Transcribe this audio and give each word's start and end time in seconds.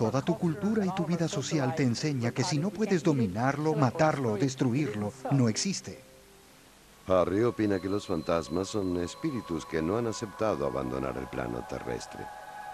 Toda 0.00 0.22
tu 0.22 0.38
cultura 0.38 0.86
y 0.86 0.94
tu 0.94 1.04
vida 1.04 1.28
social 1.28 1.74
te 1.74 1.82
enseña 1.82 2.30
que 2.32 2.42
si 2.42 2.56
no 2.58 2.70
puedes 2.70 3.02
dominarlo, 3.02 3.74
matarlo 3.74 4.32
o 4.32 4.38
destruirlo, 4.38 5.12
no 5.30 5.46
existe. 5.46 6.00
Harry 7.06 7.42
opina 7.42 7.78
que 7.78 7.90
los 7.90 8.06
fantasmas 8.06 8.68
son 8.68 8.96
espíritus 8.96 9.66
que 9.66 9.82
no 9.82 9.98
han 9.98 10.06
aceptado 10.06 10.66
abandonar 10.66 11.18
el 11.18 11.26
plano 11.26 11.62
terrestre. 11.68 12.24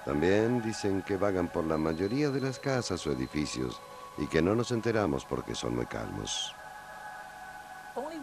También 0.05 0.63
dicen 0.63 1.03
que 1.03 1.17
vagan 1.17 1.49
por 1.49 1.65
la 1.65 1.77
mayoría 1.77 2.31
de 2.31 2.41
las 2.41 2.61
casas 2.61 3.05
o 3.09 3.11
edificios 3.11 3.81
y 4.19 4.29
que 4.29 4.41
no 4.41 4.55
nos 4.55 4.71
enteramos 4.71 5.25
porque 5.25 5.57
son 5.57 5.75
muy 5.75 5.87
calmos. 5.87 6.55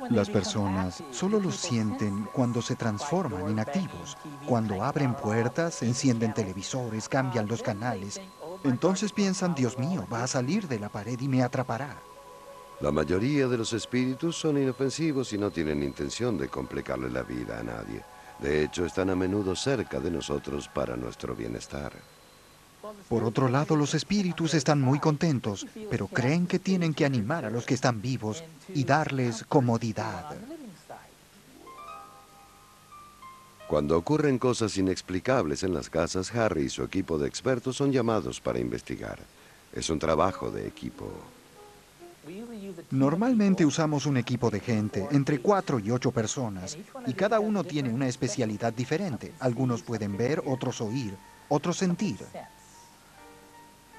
Las 0.10 0.30
personas 0.30 1.04
solo 1.12 1.40
lo 1.40 1.52
sienten 1.52 2.30
cuando 2.32 2.62
se 2.62 2.76
transforman 2.76 3.50
en 3.50 3.60
activos, 3.60 4.18
cuando 4.46 4.84
abren 4.84 5.16
puertas, 5.16 5.82
encienden 5.82 6.34
televisores, 6.34 7.10
cambian 7.10 7.48
los 7.48 7.62
canales. 7.64 8.22
Entonces 8.64 9.12
piensan, 9.12 9.56
Dios 9.56 9.78
mío, 9.78 10.08
va 10.12 10.24
a 10.24 10.28
salir 10.28 10.68
de 10.68 10.80
la 10.80 10.90
pared 10.90 11.20
y 11.20 11.28
me 11.28 11.44
atrapará. 11.44 11.98
La 12.82 12.92
mayoría 12.92 13.48
de 13.48 13.58
los 13.58 13.74
espíritus 13.74 14.36
son 14.36 14.58
inofensivos 14.58 15.32
y 15.34 15.38
no 15.38 15.52
tienen 15.52 15.84
intención 15.84 16.38
de 16.38 16.50
complicarle 16.50 17.10
la 17.10 17.24
vida 17.24 17.60
a 17.60 17.64
nadie. 17.64 18.04
De 18.40 18.64
hecho, 18.64 18.86
están 18.86 19.10
a 19.10 19.16
menudo 19.16 19.56
cerca 19.56 20.00
de 20.00 20.12
nosotros 20.12 20.68
para 20.68 20.98
nuestro 20.98 21.36
bienestar. 21.36 21.94
Por 23.08 23.24
otro 23.24 23.48
lado, 23.48 23.76
los 23.76 23.94
espíritus 23.94 24.54
están 24.54 24.82
muy 24.82 25.00
contentos, 25.00 25.66
pero 25.90 26.08
creen 26.08 26.48
que 26.48 26.60
tienen 26.60 26.94
que 26.94 27.06
animar 27.06 27.46
a 27.46 27.50
los 27.50 27.66
que 27.66 27.74
están 27.74 28.02
vivos 28.02 28.44
y 28.68 28.84
darles 28.84 29.46
comodidad. 29.46 30.36
Cuando 33.68 33.98
ocurren 33.98 34.38
cosas 34.38 34.78
inexplicables 34.78 35.64
en 35.64 35.74
las 35.74 35.90
casas, 35.90 36.34
Harry 36.36 36.64
y 36.66 36.70
su 36.70 36.84
equipo 36.84 37.18
de 37.18 37.28
expertos 37.28 37.78
son 37.78 37.92
llamados 37.92 38.40
para 38.40 38.60
investigar. 38.60 39.20
Es 39.74 39.90
un 39.90 40.00
trabajo 40.00 40.52
de 40.52 40.68
equipo. 40.68 41.10
Normalmente 42.92 43.66
usamos 43.66 44.06
un 44.06 44.18
equipo 44.18 44.50
de 44.50 44.60
gente, 44.60 45.08
entre 45.12 45.40
cuatro 45.40 45.80
y 45.80 45.92
ocho 45.92 46.12
personas, 46.12 46.78
y 47.06 47.14
cada 47.14 47.40
uno 47.40 47.64
tiene 47.64 47.90
una 47.90 48.08
especialidad 48.08 48.72
diferente. 48.72 49.34
Algunos 49.40 49.82
pueden 49.82 50.16
ver, 50.16 50.42
otros 50.46 50.80
oír, 50.80 51.16
otros 51.50 51.78
sentir. 51.78 52.18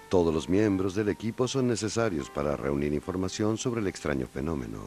Todos 0.08 0.32
los 0.32 0.48
miembros 0.48 0.94
del 0.94 1.08
equipo 1.08 1.48
son 1.48 1.66
necesarios 1.66 2.30
para 2.30 2.56
reunir 2.56 2.92
información 2.94 3.58
sobre 3.58 3.80
el 3.80 3.88
extraño 3.88 4.26
fenómeno. 4.26 4.78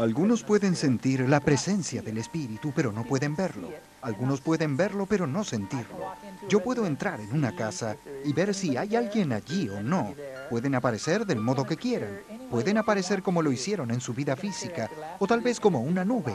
Algunos 0.00 0.42
pueden 0.42 0.76
sentir 0.76 1.28
la 1.28 1.40
presencia 1.40 2.00
del 2.00 2.16
espíritu, 2.16 2.72
pero 2.74 2.90
no 2.90 3.04
pueden 3.04 3.36
verlo. 3.36 3.68
Algunos 4.00 4.40
pueden 4.40 4.74
verlo, 4.74 5.04
pero 5.04 5.26
no 5.26 5.44
sentirlo. 5.44 6.14
Yo 6.48 6.62
puedo 6.62 6.86
entrar 6.86 7.20
en 7.20 7.30
una 7.32 7.54
casa 7.54 7.96
y 8.24 8.32
ver 8.32 8.54
si 8.54 8.78
hay 8.78 8.96
alguien 8.96 9.30
allí 9.30 9.68
o 9.68 9.82
no. 9.82 10.14
Pueden 10.48 10.74
aparecer 10.74 11.26
del 11.26 11.40
modo 11.40 11.66
que 11.66 11.76
quieran. 11.76 12.18
Pueden 12.50 12.78
aparecer 12.78 13.22
como 13.22 13.42
lo 13.42 13.52
hicieron 13.52 13.90
en 13.90 14.00
su 14.00 14.14
vida 14.14 14.36
física, 14.36 14.88
o 15.18 15.26
tal 15.26 15.42
vez 15.42 15.60
como 15.60 15.82
una 15.82 16.02
nube. 16.02 16.34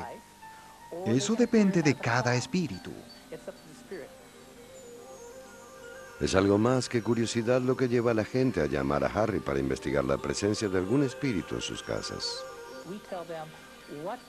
Eso 1.08 1.34
depende 1.34 1.82
de 1.82 1.96
cada 1.96 2.36
espíritu. 2.36 2.92
Es 6.22 6.36
algo 6.36 6.60
más 6.60 6.88
que 6.88 7.02
curiosidad 7.02 7.62
lo 7.62 7.76
que 7.76 7.90
lleva 7.90 8.12
a 8.12 8.14
la 8.14 8.26
gente 8.26 8.62
a 8.62 8.68
llamar 8.68 9.04
a 9.04 9.08
Harry 9.08 9.40
para 9.40 9.58
investigar 9.58 10.06
la 10.06 10.20
presencia 10.20 10.70
de 10.70 10.78
algún 10.78 11.02
espíritu 11.02 11.56
en 11.56 11.62
sus 11.62 11.82
casas. 11.82 12.46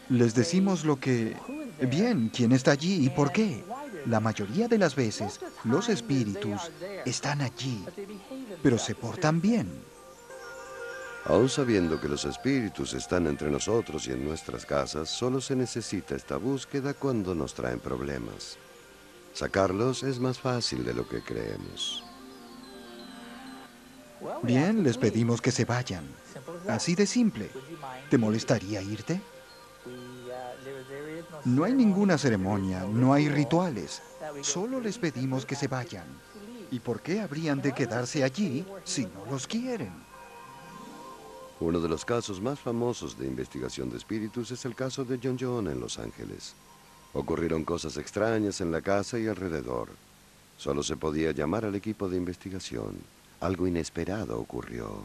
Les 0.08 0.34
decimos 0.34 0.84
lo 0.84 0.96
que... 0.96 1.36
Bien, 1.80 2.30
¿quién 2.34 2.52
está 2.52 2.72
allí 2.72 3.06
y 3.06 3.10
por 3.10 3.32
qué? 3.32 3.64
La 4.06 4.20
mayoría 4.20 4.68
de 4.68 4.78
las 4.78 4.94
veces, 4.94 5.40
los 5.64 5.88
espíritus 5.88 6.70
están 7.04 7.40
allí, 7.40 7.84
pero 8.62 8.78
se 8.78 8.94
portan 8.94 9.40
bien. 9.40 9.70
Aún 11.24 11.48
sabiendo 11.48 12.00
que 12.00 12.08
los 12.08 12.24
espíritus 12.24 12.94
están 12.94 13.26
entre 13.26 13.50
nosotros 13.50 14.06
y 14.06 14.12
en 14.12 14.24
nuestras 14.24 14.64
casas, 14.64 15.10
solo 15.10 15.40
se 15.40 15.56
necesita 15.56 16.14
esta 16.14 16.36
búsqueda 16.36 16.94
cuando 16.94 17.34
nos 17.34 17.52
traen 17.52 17.80
problemas. 17.80 18.58
Sacarlos 19.32 20.04
es 20.04 20.20
más 20.20 20.38
fácil 20.38 20.84
de 20.84 20.94
lo 20.94 21.08
que 21.08 21.22
creemos. 21.22 22.05
Bien, 24.42 24.82
les 24.82 24.98
pedimos 24.98 25.40
que 25.40 25.50
se 25.50 25.64
vayan. 25.64 26.04
Así 26.68 26.94
de 26.94 27.06
simple. 27.06 27.50
¿Te 28.10 28.18
molestaría 28.18 28.82
irte? 28.82 29.20
No 31.44 31.64
hay 31.64 31.74
ninguna 31.74 32.18
ceremonia, 32.18 32.84
no 32.84 33.12
hay 33.12 33.28
rituales. 33.28 34.02
Solo 34.42 34.80
les 34.80 34.98
pedimos 34.98 35.46
que 35.46 35.54
se 35.54 35.68
vayan. 35.68 36.06
¿Y 36.70 36.80
por 36.80 37.00
qué 37.00 37.20
habrían 37.20 37.62
de 37.62 37.72
quedarse 37.72 38.24
allí 38.24 38.64
si 38.84 39.06
no 39.06 39.24
los 39.30 39.46
quieren? 39.46 39.92
Uno 41.60 41.80
de 41.80 41.88
los 41.88 42.04
casos 42.04 42.40
más 42.40 42.58
famosos 42.58 43.18
de 43.18 43.26
investigación 43.26 43.88
de 43.90 43.96
espíritus 43.96 44.50
es 44.50 44.64
el 44.64 44.74
caso 44.74 45.04
de 45.04 45.18
John 45.22 45.38
John 45.40 45.68
en 45.68 45.80
Los 45.80 45.98
Ángeles. 45.98 46.54
Ocurrieron 47.14 47.64
cosas 47.64 47.96
extrañas 47.96 48.60
en 48.60 48.70
la 48.70 48.82
casa 48.82 49.18
y 49.18 49.26
alrededor. 49.26 49.88
Solo 50.58 50.82
se 50.82 50.96
podía 50.96 51.32
llamar 51.32 51.64
al 51.64 51.74
equipo 51.74 52.08
de 52.08 52.16
investigación. 52.16 53.15
Algo 53.40 53.66
inesperado 53.66 54.38
ocurrió. 54.38 55.04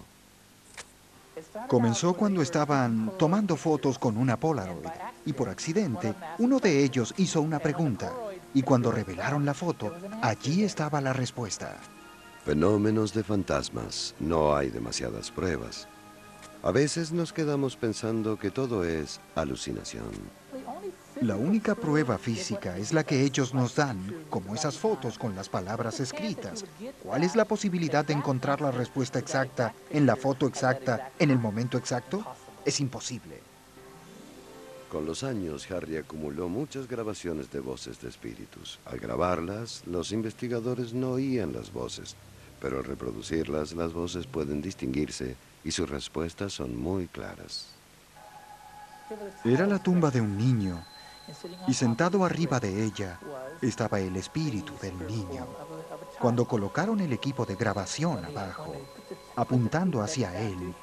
Comenzó 1.68 2.14
cuando 2.14 2.42
estaban 2.42 3.14
tomando 3.18 3.56
fotos 3.56 3.98
con 3.98 4.18
una 4.18 4.38
Polaroid 4.38 4.88
y 5.26 5.34
por 5.34 5.50
accidente 5.50 6.14
uno 6.40 6.60
de 6.60 6.84
ellos 6.84 7.14
hizo 7.18 7.42
una 7.42 7.60
pregunta 7.60 8.14
y 8.54 8.62
cuando 8.62 8.92
revelaron 8.92 9.46
la 9.46 9.54
foto, 9.54 9.94
allí 10.22 10.64
estaba 10.64 11.02
la 11.02 11.14
respuesta. 11.14 11.78
Fenómenos 12.46 13.14
de 13.14 13.24
fantasmas. 13.24 14.16
No 14.20 14.56
hay 14.56 14.70
demasiadas 14.70 15.32
pruebas. 15.32 15.88
A 16.64 16.72
veces 16.72 17.12
nos 17.12 17.34
quedamos 17.34 17.76
pensando 17.76 18.38
que 18.38 18.52
todo 18.52 18.84
es 18.84 19.20
alucinación. 19.36 20.41
La 21.22 21.36
única 21.36 21.76
prueba 21.76 22.18
física 22.18 22.80
es 22.80 22.94
la 22.94 23.04
que 23.04 23.22
ellos 23.24 23.54
nos 23.54 23.76
dan, 23.76 24.26
como 24.32 24.56
esas 24.56 24.80
fotos 24.80 25.20
con 25.20 25.36
las 25.36 25.50
palabras 25.50 26.00
escritas. 26.00 26.66
¿Cuál 27.04 27.24
es 27.24 27.36
la 27.36 27.46
posibilidad 27.46 28.04
de 28.04 28.14
encontrar 28.14 28.60
la 28.60 28.72
respuesta 28.72 29.20
exacta 29.20 29.72
en 29.92 30.08
la 30.08 30.16
foto 30.16 30.48
exacta 30.48 31.12
en 31.20 31.30
el 31.30 31.38
momento 31.38 31.78
exacto? 31.78 32.26
Es 32.66 32.80
imposible. 32.80 33.40
Con 34.90 35.06
los 35.06 35.24
años, 35.24 35.70
Harry 35.70 35.98
acumuló 35.98 36.50
muchas 36.50 36.88
grabaciones 36.88 37.52
de 37.52 37.60
voces 37.60 38.02
de 38.02 38.10
espíritus. 38.10 38.80
Al 38.86 38.98
grabarlas, 38.98 39.84
los 39.86 40.12
investigadores 40.12 40.92
no 40.92 41.12
oían 41.12 41.54
las 41.54 41.72
voces, 41.72 42.16
pero 42.60 42.80
al 42.80 42.84
reproducirlas, 42.84 43.74
las 43.74 43.94
voces 43.94 44.26
pueden 44.26 44.60
distinguirse 44.60 45.36
y 45.64 45.70
sus 45.70 45.88
respuestas 45.88 46.52
son 46.52 46.76
muy 46.76 47.08
claras. 47.08 47.68
Era 49.46 49.68
la 49.68 49.78
tumba 49.78 50.10
de 50.10 50.22
un 50.22 50.36
niño 50.36 50.84
y 51.68 51.74
sentado 51.74 52.24
arriba 52.26 52.60
de 52.60 52.84
ella 52.84 53.20
estaba 53.62 54.00
el 54.00 54.16
espíritu 54.16 54.74
del 54.82 54.98
niño. 55.08 55.48
Cuando 56.20 56.46
colocaron 56.46 57.00
el 57.00 57.14
equipo 57.14 57.46
de 57.46 57.56
grabación 57.56 58.24
abajo, 58.26 58.76
apuntando 59.36 60.02
hacia 60.02 60.40
él, 60.40 60.74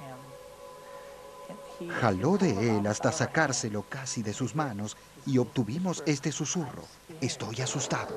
jaló 2.01 2.37
de 2.39 2.77
él 2.77 2.87
hasta 2.87 3.13
sacárselo 3.13 3.85
casi 3.89 4.23
de 4.23 4.33
sus 4.33 4.55
manos 4.55 4.97
y 5.27 5.39
obtuvimos 5.39 6.03
este 6.07 6.33
susurro. 6.33 6.85
Estoy 7.21 7.61
asustado. 7.61 8.15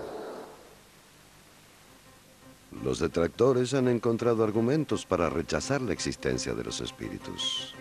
Los 2.84 3.00
detractores 3.00 3.74
han 3.74 3.88
encontrado 3.90 4.44
argumentos 4.44 5.06
para 5.06 5.30
rechazar 5.30 5.82
la 5.82 5.94
existencia 5.94 6.54
de 6.54 6.64
los 6.64 6.80
espíritus. 6.82 7.76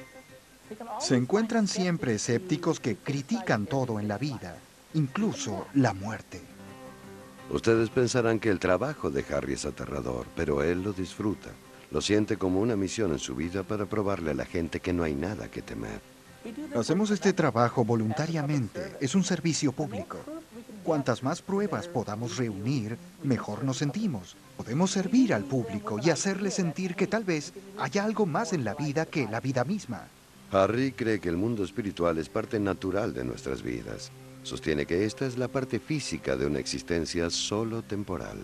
Se 1.00 1.16
encuentran 1.16 1.66
siempre 1.66 2.14
escépticos 2.14 2.80
que 2.80 2.96
critican 2.96 3.66
todo 3.66 3.98
en 4.00 4.08
la 4.08 4.18
vida, 4.18 4.56
incluso 4.94 5.66
la 5.74 5.94
muerte. 5.94 6.40
Ustedes 7.50 7.90
pensarán 7.90 8.38
que 8.38 8.50
el 8.50 8.60
trabajo 8.60 9.10
de 9.10 9.24
Harry 9.32 9.54
es 9.54 9.64
aterrador, 9.64 10.26
pero 10.36 10.62
él 10.62 10.82
lo 10.82 10.92
disfruta. 10.92 11.50
Lo 11.90 12.00
siente 12.00 12.36
como 12.36 12.60
una 12.60 12.76
misión 12.76 13.10
en 13.10 13.18
su 13.18 13.34
vida 13.34 13.64
para 13.64 13.86
probarle 13.86 14.30
a 14.30 14.34
la 14.34 14.44
gente 14.44 14.78
que 14.78 14.92
no 14.92 15.02
hay 15.02 15.14
nada 15.14 15.50
que 15.50 15.60
temer. 15.60 16.00
Hacemos 16.76 17.10
este 17.10 17.32
trabajo 17.32 17.84
voluntariamente. 17.84 18.96
Es 19.00 19.14
un 19.14 19.24
servicio 19.24 19.72
público. 19.72 20.18
Cuantas 20.84 21.22
más 21.22 21.42
pruebas 21.42 21.88
podamos 21.88 22.36
reunir, 22.36 22.96
mejor 23.22 23.64
nos 23.64 23.78
sentimos. 23.78 24.36
Podemos 24.56 24.92
servir 24.92 25.34
al 25.34 25.44
público 25.44 25.98
y 26.02 26.10
hacerle 26.10 26.50
sentir 26.50 26.94
que 26.94 27.06
tal 27.06 27.24
vez 27.24 27.52
haya 27.78 28.04
algo 28.04 28.24
más 28.24 28.52
en 28.52 28.64
la 28.64 28.74
vida 28.74 29.06
que 29.06 29.26
la 29.26 29.40
vida 29.40 29.64
misma. 29.64 30.06
Harry 30.52 30.92
cree 30.92 31.20
que 31.20 31.28
el 31.28 31.36
mundo 31.36 31.62
espiritual 31.62 32.18
es 32.18 32.28
parte 32.28 32.58
natural 32.58 33.14
de 33.14 33.24
nuestras 33.24 33.62
vidas. 33.62 34.10
Sostiene 34.42 34.86
que 34.86 35.04
esta 35.04 35.26
es 35.26 35.38
la 35.38 35.48
parte 35.48 35.78
física 35.78 36.36
de 36.36 36.46
una 36.46 36.58
existencia 36.58 37.30
solo 37.30 37.82
temporal. 37.82 38.38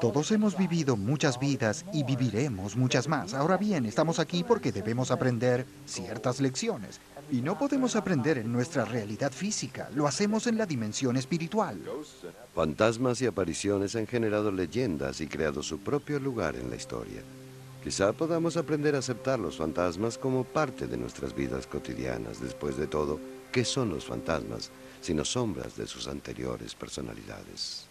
Todos 0.00 0.30
hemos 0.30 0.56
vivido 0.56 0.96
muchas 0.96 1.40
vidas 1.40 1.84
y 1.92 2.04
viviremos 2.04 2.76
muchas 2.76 3.08
más. 3.08 3.32
Ahora 3.34 3.56
bien, 3.56 3.86
estamos 3.86 4.18
aquí 4.18 4.44
porque 4.44 4.70
debemos 4.70 5.10
aprender 5.10 5.66
ciertas 5.86 6.40
lecciones. 6.40 7.00
Y 7.32 7.40
no 7.40 7.58
podemos 7.58 7.96
aprender 7.96 8.38
en 8.38 8.52
nuestra 8.52 8.84
realidad 8.84 9.32
física, 9.32 9.88
lo 9.94 10.06
hacemos 10.06 10.46
en 10.46 10.58
la 10.58 10.66
dimensión 10.66 11.16
espiritual. 11.16 11.80
Fantasmas 12.54 13.22
y 13.22 13.26
apariciones 13.26 13.96
han 13.96 14.06
generado 14.06 14.52
leyendas 14.52 15.22
y 15.22 15.26
creado 15.26 15.62
su 15.62 15.78
propio 15.78 16.20
lugar 16.20 16.54
en 16.56 16.68
la 16.68 16.76
historia. 16.76 17.22
Quizá 17.84 18.14
podamos 18.14 18.56
aprender 18.56 18.94
a 18.94 19.00
aceptar 19.00 19.38
los 19.38 19.58
fantasmas 19.58 20.16
como 20.16 20.44
parte 20.44 20.86
de 20.86 20.96
nuestras 20.96 21.34
vidas 21.34 21.66
cotidianas. 21.66 22.40
Después 22.40 22.78
de 22.78 22.86
todo, 22.86 23.20
¿qué 23.52 23.62
son 23.62 23.90
los 23.90 24.06
fantasmas 24.06 24.70
sino 25.02 25.22
sombras 25.22 25.76
de 25.76 25.86
sus 25.86 26.08
anteriores 26.08 26.74
personalidades? 26.74 27.84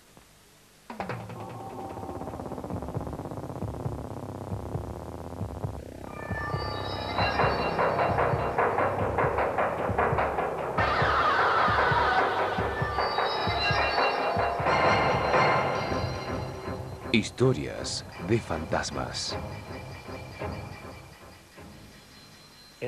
Historias 17.12 18.04
de 18.28 18.40
fantasmas. 18.40 19.38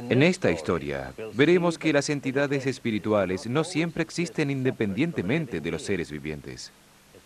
En 0.10 0.22
esta 0.22 0.52
historia 0.52 1.14
veremos 1.34 1.80
que 1.80 1.92
las 1.92 2.10
entidades 2.10 2.68
espirituales 2.68 3.48
no 3.48 3.64
siempre 3.64 4.04
existen 4.04 4.52
independientemente 4.52 5.60
de 5.60 5.72
los 5.72 5.82
seres 5.82 6.12
vivientes. 6.12 6.72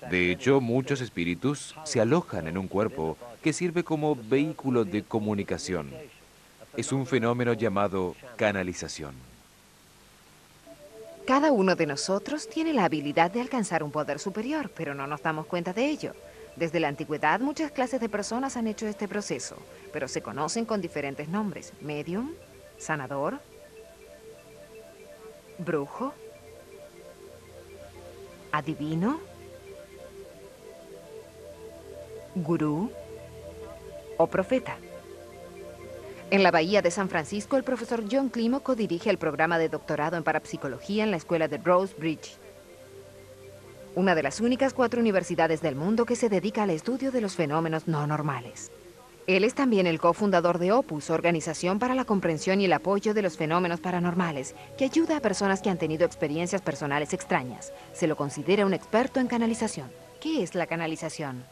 De 0.09 0.31
hecho, 0.31 0.61
muchos 0.61 1.01
espíritus 1.01 1.75
se 1.83 1.99
alojan 1.99 2.47
en 2.47 2.57
un 2.57 2.67
cuerpo 2.69 3.17
que 3.43 3.51
sirve 3.51 3.83
como 3.83 4.15
vehículo 4.15 4.85
de 4.85 5.03
comunicación. 5.03 5.89
Es 6.77 6.93
un 6.93 7.05
fenómeno 7.05 7.53
llamado 7.53 8.15
canalización. 8.37 9.13
Cada 11.27 11.51
uno 11.51 11.75
de 11.75 11.85
nosotros 11.85 12.47
tiene 12.47 12.73
la 12.73 12.85
habilidad 12.85 13.29
de 13.29 13.41
alcanzar 13.41 13.83
un 13.83 13.91
poder 13.91 14.19
superior, 14.19 14.71
pero 14.75 14.95
no 14.95 15.05
nos 15.05 15.21
damos 15.21 15.45
cuenta 15.47 15.73
de 15.73 15.85
ello. 15.85 16.13
Desde 16.55 16.79
la 16.79 16.87
antigüedad 16.87 17.39
muchas 17.39 17.71
clases 17.71 17.99
de 17.99 18.09
personas 18.09 18.57
han 18.57 18.67
hecho 18.67 18.87
este 18.87 19.07
proceso, 19.07 19.57
pero 19.91 20.07
se 20.07 20.21
conocen 20.21 20.65
con 20.65 20.81
diferentes 20.81 21.27
nombres. 21.27 21.73
Medium, 21.81 22.31
sanador, 22.79 23.39
brujo, 25.59 26.13
adivino, 28.51 29.19
gurú 32.35 32.91
o 34.17 34.27
profeta. 34.27 34.77
En 36.31 36.43
la 36.43 36.51
Bahía 36.51 36.81
de 36.81 36.91
San 36.91 37.09
Francisco, 37.09 37.57
el 37.57 37.63
profesor 37.63 38.03
John 38.09 38.29
Climo 38.29 38.61
dirige 38.75 39.09
el 39.09 39.17
programa 39.17 39.57
de 39.57 39.69
doctorado 39.69 40.15
en 40.15 40.23
parapsicología 40.23 41.03
en 41.03 41.11
la 41.11 41.17
escuela 41.17 41.47
de 41.47 41.57
Rose 41.57 41.95
Bridge, 41.97 42.37
una 43.95 44.13
de 44.13 44.23
las 44.23 44.39
únicas 44.39 44.73
cuatro 44.73 45.01
universidades 45.01 45.61
del 45.61 45.75
mundo 45.75 46.05
que 46.05 46.15
se 46.15 46.29
dedica 46.29 46.63
al 46.63 46.69
estudio 46.69 47.11
de 47.11 47.21
los 47.21 47.35
fenómenos 47.35 47.87
no 47.87 48.05
normales. 48.05 48.71
Él 49.29 49.43
es 49.43 49.53
también 49.53 49.85
el 49.85 49.99
cofundador 49.99 50.57
de 50.57 50.71
Opus, 50.71 51.11
Organización 51.11 51.77
para 51.77 51.93
la 51.93 52.03
Comprensión 52.03 52.61
y 52.61 52.65
el 52.65 52.73
Apoyo 52.73 53.13
de 53.13 53.21
los 53.21 53.37
Fenómenos 53.37 53.79
Paranormales, 53.79 54.55
que 54.75 54.85
ayuda 54.85 55.17
a 55.17 55.19
personas 55.19 55.61
que 55.61 55.69
han 55.69 55.77
tenido 55.77 56.03
experiencias 56.03 56.63
personales 56.63 57.13
extrañas. 57.13 57.71
Se 57.93 58.07
lo 58.07 58.15
considera 58.15 58.65
un 58.65 58.73
experto 58.73 59.19
en 59.19 59.27
canalización. 59.27 59.91
¿Qué 60.19 60.41
es 60.41 60.55
la 60.55 60.65
canalización? 60.65 61.43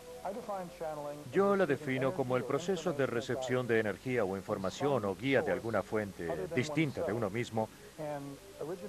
Yo 1.32 1.56
la 1.56 1.68
defino 1.68 2.16
como 2.16 2.36
el 2.36 2.46
proceso 2.46 2.94
de 2.94 3.06
recepción 3.06 3.68
de 3.68 3.80
energía 3.80 4.26
o 4.26 4.36
información 4.36 5.06
o 5.06 5.16
guía 5.16 5.44
de 5.44 5.52
alguna 5.52 5.84
fuente 5.84 6.28
distinta 6.56 7.04
de 7.04 7.14
uno 7.14 7.30
mismo 7.30 7.70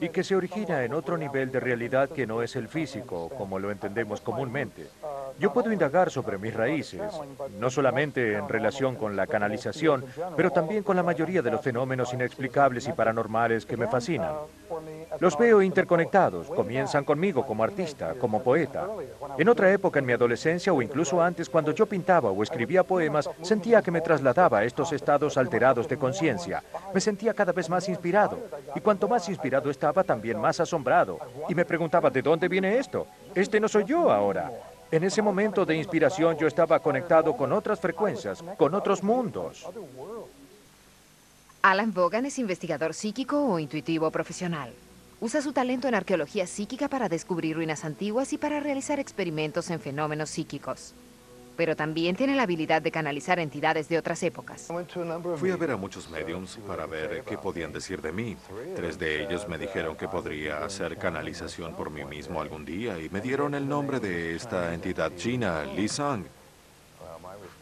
y 0.01 0.09
que 0.09 0.25
se 0.25 0.35
origina 0.35 0.83
en 0.83 0.95
otro 0.95 1.19
nivel 1.19 1.53
de 1.53 1.61
realidad 1.61 2.09
que 2.09 2.27
no 2.27 2.43
es 2.43 2.57
el 2.57 2.69
físico, 2.69 3.29
como 3.37 3.59
lo 3.59 3.71
entendemos 3.71 4.23
comúnmente. 4.23 4.87
Yo 5.39 5.53
puedo 5.53 5.73
indagar 5.73 6.11
sobre 6.11 6.37
mis 6.37 6.53
raíces, 6.53 7.01
no 7.59 7.71
solamente 7.71 8.35
en 8.35 8.49
relación 8.49 8.97
con 8.97 9.15
la 9.15 9.27
canalización, 9.27 10.05
pero 10.37 10.51
también 10.51 10.83
con 10.83 10.97
la 10.97 11.03
mayoría 11.03 11.43
de 11.43 11.51
los 11.51 11.61
fenómenos 11.61 12.13
inexplicables 12.13 12.89
y 12.89 12.93
paranormales 12.93 13.65
que 13.65 13.77
me 13.77 13.87
fascinan. 13.87 14.33
Los 15.21 15.39
veo 15.39 15.63
interconectados, 15.63 16.49
comienzan 16.49 17.05
conmigo 17.05 17.47
como 17.47 17.63
artista, 17.63 18.15
como 18.15 18.43
poeta. 18.43 18.89
En 19.39 19.49
otra 19.49 19.71
época 19.73 20.01
en 20.01 20.07
mi 20.07 20.13
adolescencia 20.13 20.73
o 20.73 20.83
incluso 20.83 21.23
antes, 21.23 21.49
cuando 21.49 21.73
yo 21.73 21.87
pintaba 21.87 22.31
o 22.31 22.43
escribía 22.43 22.83
poemas, 22.83 23.31
sentía 23.43 23.81
que 23.81 23.93
me 23.93 24.01
trasladaba 24.01 24.59
a 24.59 24.65
estos 24.65 24.93
estados 24.93 25.37
alterados 25.37 25.89
de 25.89 25.99
conciencia. 25.99 26.63
Me 26.93 27.01
sentía 27.01 27.33
cada 27.33 27.53
vez 27.53 27.71
más 27.71 27.89
inspirado, 27.89 28.39
y 28.75 28.81
cuanto 28.81 29.09
más 29.09 29.29
inspirado 29.29 29.71
estaba, 29.71 30.03
también 30.03 30.41
más 30.41 30.59
asombrado. 30.59 31.19
Y 31.49 31.55
me 31.55 31.65
preguntaba, 31.65 32.11
¿de 32.11 32.23
dónde 32.23 32.49
viene 32.49 32.79
esto? 32.79 33.07
Este 33.35 33.61
no 33.61 33.69
soy 33.69 33.85
yo 33.85 34.11
ahora. 34.11 34.51
En 34.91 35.05
ese 35.05 35.21
momento 35.21 35.67
de 35.67 35.77
inspiración 35.77 36.39
yo 36.39 36.47
estaba 36.47 36.79
conectado 36.79 37.37
con 37.37 37.53
otras 37.53 37.79
frecuencias, 37.79 38.43
con 38.57 38.75
otros 38.75 39.03
mundos. 39.03 39.67
Alan 41.61 41.93
Bogan 41.93 42.25
es 42.25 42.39
investigador 42.39 42.95
psíquico 42.95 43.45
o 43.45 43.59
intuitivo 43.59 44.11
profesional. 44.11 44.73
Usa 45.21 45.43
su 45.43 45.53
talento 45.53 45.89
en 45.89 45.95
arqueología 45.95 46.47
psíquica 46.47 46.89
para 46.89 47.09
descubrir 47.09 47.57
ruinas 47.57 47.85
antiguas 47.85 48.33
y 48.33 48.39
para 48.39 48.61
realizar 48.61 48.99
experimentos 48.99 49.69
en 49.71 49.81
fenómenos 49.81 50.31
psíquicos 50.31 50.95
pero 51.59 51.75
también 51.75 52.15
tiene 52.15 52.37
la 52.37 52.45
habilidad 52.45 52.81
de 52.81 52.93
canalizar 52.93 53.41
entidades 53.41 53.89
de 53.89 53.99
otras 53.99 54.23
épocas. 54.23 54.69
Fui 55.39 55.51
a 55.51 55.57
ver 55.57 55.73
a 55.73 55.77
muchos 55.77 56.09
mediums 56.09 56.57
para 56.65 56.87
ver 56.87 57.25
qué 57.27 57.37
podían 57.37 57.73
decir 57.73 58.01
de 58.01 58.13
mí. 58.13 58.37
Tres 58.77 58.97
de 58.97 59.25
ellos 59.25 59.49
me 59.49 59.59
dijeron 59.59 59.97
que 59.97 60.07
podría 60.07 60.65
hacer 60.65 60.97
canalización 60.99 61.75
por 61.75 61.91
mí 61.91 62.05
mismo 62.05 62.41
algún 62.41 62.65
día 62.65 62.97
y 63.01 63.09
me 63.09 63.21
dieron 63.21 63.57
el 63.57 63.69
nombre 63.69 63.99
de 63.99 64.37
esta 64.37 64.73
entidad 64.73 65.11
china, 65.17 65.65
Li 65.65 65.89
Sang. 65.89 66.25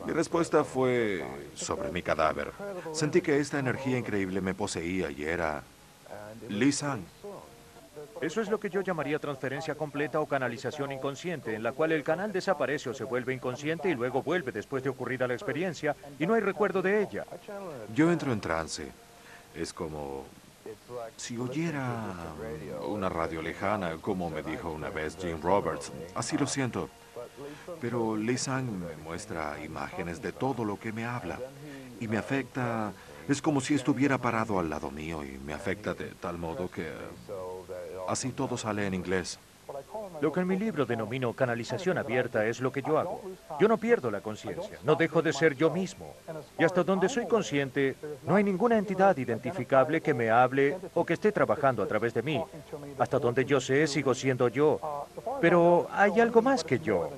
Mi 0.04 0.12
respuesta 0.12 0.62
fue 0.62 1.25
sobre 1.54 1.90
mi 1.90 2.02
cadáver. 2.02 2.52
Sentí 2.93 3.22
que 3.22 3.40
esta 3.40 3.58
energía 3.58 3.96
increíble 3.96 4.43
me 4.43 4.52
poseía 4.52 5.10
y 5.10 5.25
era 5.25 5.64
Li 6.50 6.70
Sang. 6.70 7.02
Eso 8.20 8.40
es 8.40 8.48
lo 8.48 8.58
que 8.58 8.70
yo 8.70 8.80
llamaría 8.80 9.18
transferencia 9.18 9.74
completa 9.74 10.20
o 10.20 10.26
canalización 10.26 10.92
inconsciente, 10.92 11.54
en 11.54 11.62
la 11.62 11.72
cual 11.72 11.92
el 11.92 12.02
canal 12.02 12.32
desaparece 12.32 12.90
o 12.90 12.94
se 12.94 13.04
vuelve 13.04 13.34
inconsciente 13.34 13.90
y 13.90 13.94
luego 13.94 14.22
vuelve 14.22 14.52
después 14.52 14.82
de 14.82 14.88
ocurrida 14.88 15.28
la 15.28 15.34
experiencia 15.34 15.94
y 16.18 16.26
no 16.26 16.34
hay 16.34 16.40
recuerdo 16.40 16.80
de 16.82 17.02
ella. 17.02 17.24
Yo 17.94 18.10
entro 18.10 18.32
en 18.32 18.40
trance. 18.40 18.90
Es 19.54 19.72
como 19.72 20.24
si 21.16 21.38
oyera 21.38 22.04
una 22.86 23.08
radio 23.08 23.42
lejana, 23.42 23.96
como 24.00 24.30
me 24.30 24.42
dijo 24.42 24.70
una 24.70 24.90
vez 24.90 25.16
Jim 25.20 25.40
Roberts. 25.40 25.92
Así 26.14 26.36
lo 26.36 26.46
siento. 26.46 26.88
Pero 27.80 28.16
Sang 28.36 28.64
me 28.64 28.96
muestra 28.96 29.62
imágenes 29.62 30.22
de 30.22 30.32
todo 30.32 30.64
lo 30.64 30.78
que 30.78 30.92
me 30.92 31.04
habla 31.04 31.38
y 32.00 32.08
me 32.08 32.19
afecta. 32.19 32.93
Es 33.29 33.43
como 33.43 33.60
si 33.60 33.74
estuviera 33.74 34.19
parado 34.19 34.58
al 34.58 34.70
lado 34.70 34.91
mío 34.91 35.24
y 35.24 35.38
me 35.38 35.52
afecta 35.52 35.94
de 35.94 36.12
tal 36.20 36.38
modo 36.38 36.70
que 36.70 36.88
Así 38.08 38.32
todo 38.32 38.56
sale 38.56 38.86
en 38.86 38.94
inglés. 38.94 39.39
Lo 40.20 40.32
que 40.32 40.41
en 40.41 40.46
mi 40.46 40.56
libro 40.56 40.86
denomino 40.86 41.32
canalización 41.32 41.98
abierta 41.98 42.46
es 42.46 42.60
lo 42.60 42.72
que 42.72 42.82
yo 42.82 42.98
hago. 42.98 43.20
Yo 43.60 43.69
no 43.69 43.77
pierdo 43.77 44.10
la 44.10 44.20
conciencia, 44.20 44.79
no 44.84 44.94
dejo 44.94 45.20
de 45.22 45.32
ser 45.32 45.56
yo 45.56 45.70
mismo. 45.70 46.15
Y 46.58 46.65
hasta 46.65 46.82
donde 46.84 47.08
soy 47.08 47.27
consciente, 47.27 47.96
no 48.25 48.36
hay 48.36 48.44
ninguna 48.44 48.79
entidad 48.79 49.17
identificable 49.17 50.01
que 50.01 50.15
me 50.15 50.31
hable 50.31 50.79
o 50.94 51.05
que 51.05 51.15
esté 51.15 51.32
trabajando 51.32 51.82
a 51.82 51.86
través 51.86 52.15
de 52.15 52.22
mí. 52.22 52.43
Hasta 52.98 53.19
donde 53.19 53.44
yo 53.44 53.60
sé, 53.60 53.86
sigo 53.86 54.15
siendo 54.15 54.48
yo. 54.48 54.81
Pero 55.41 55.89
hay 55.93 56.20
algo 56.20 56.41
más 56.41 56.65
que 56.65 56.79
yo. 56.79 57.10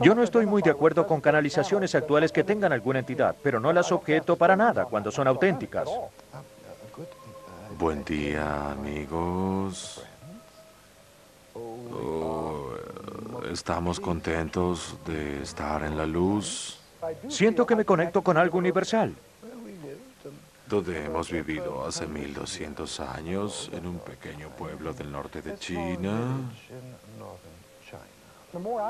Yo 0.00 0.14
no 0.14 0.22
estoy 0.22 0.46
muy 0.46 0.62
de 0.62 0.70
acuerdo 0.70 1.06
con 1.06 1.20
canalizaciones 1.20 1.94
actuales 1.94 2.32
que 2.32 2.44
tengan 2.44 2.72
alguna 2.72 3.00
entidad, 3.00 3.34
pero 3.42 3.60
no 3.60 3.72
las 3.72 3.92
objeto 3.92 4.36
para 4.36 4.56
nada 4.56 4.86
cuando 4.86 5.10
son 5.10 5.26
auténticas. 5.28 5.88
Buen 7.78 8.04
día, 8.04 8.70
amigos. 8.70 10.02
Oh, 11.54 12.70
estamos 13.50 14.00
contentos 14.00 14.96
de 15.06 15.42
estar 15.42 15.82
en 15.82 15.96
la 15.96 16.06
luz. 16.06 16.78
Siento 17.28 17.66
que 17.66 17.76
me 17.76 17.84
conecto 17.84 18.22
con 18.22 18.36
algo 18.36 18.58
universal. 18.58 19.14
Donde 20.66 21.04
hemos 21.04 21.30
vivido 21.30 21.84
hace 21.86 22.06
1200 22.06 23.00
años 23.00 23.70
en 23.72 23.86
un 23.86 23.98
pequeño 23.98 24.48
pueblo 24.50 24.94
del 24.94 25.12
norte 25.12 25.42
de 25.42 25.56
China. 25.58 26.50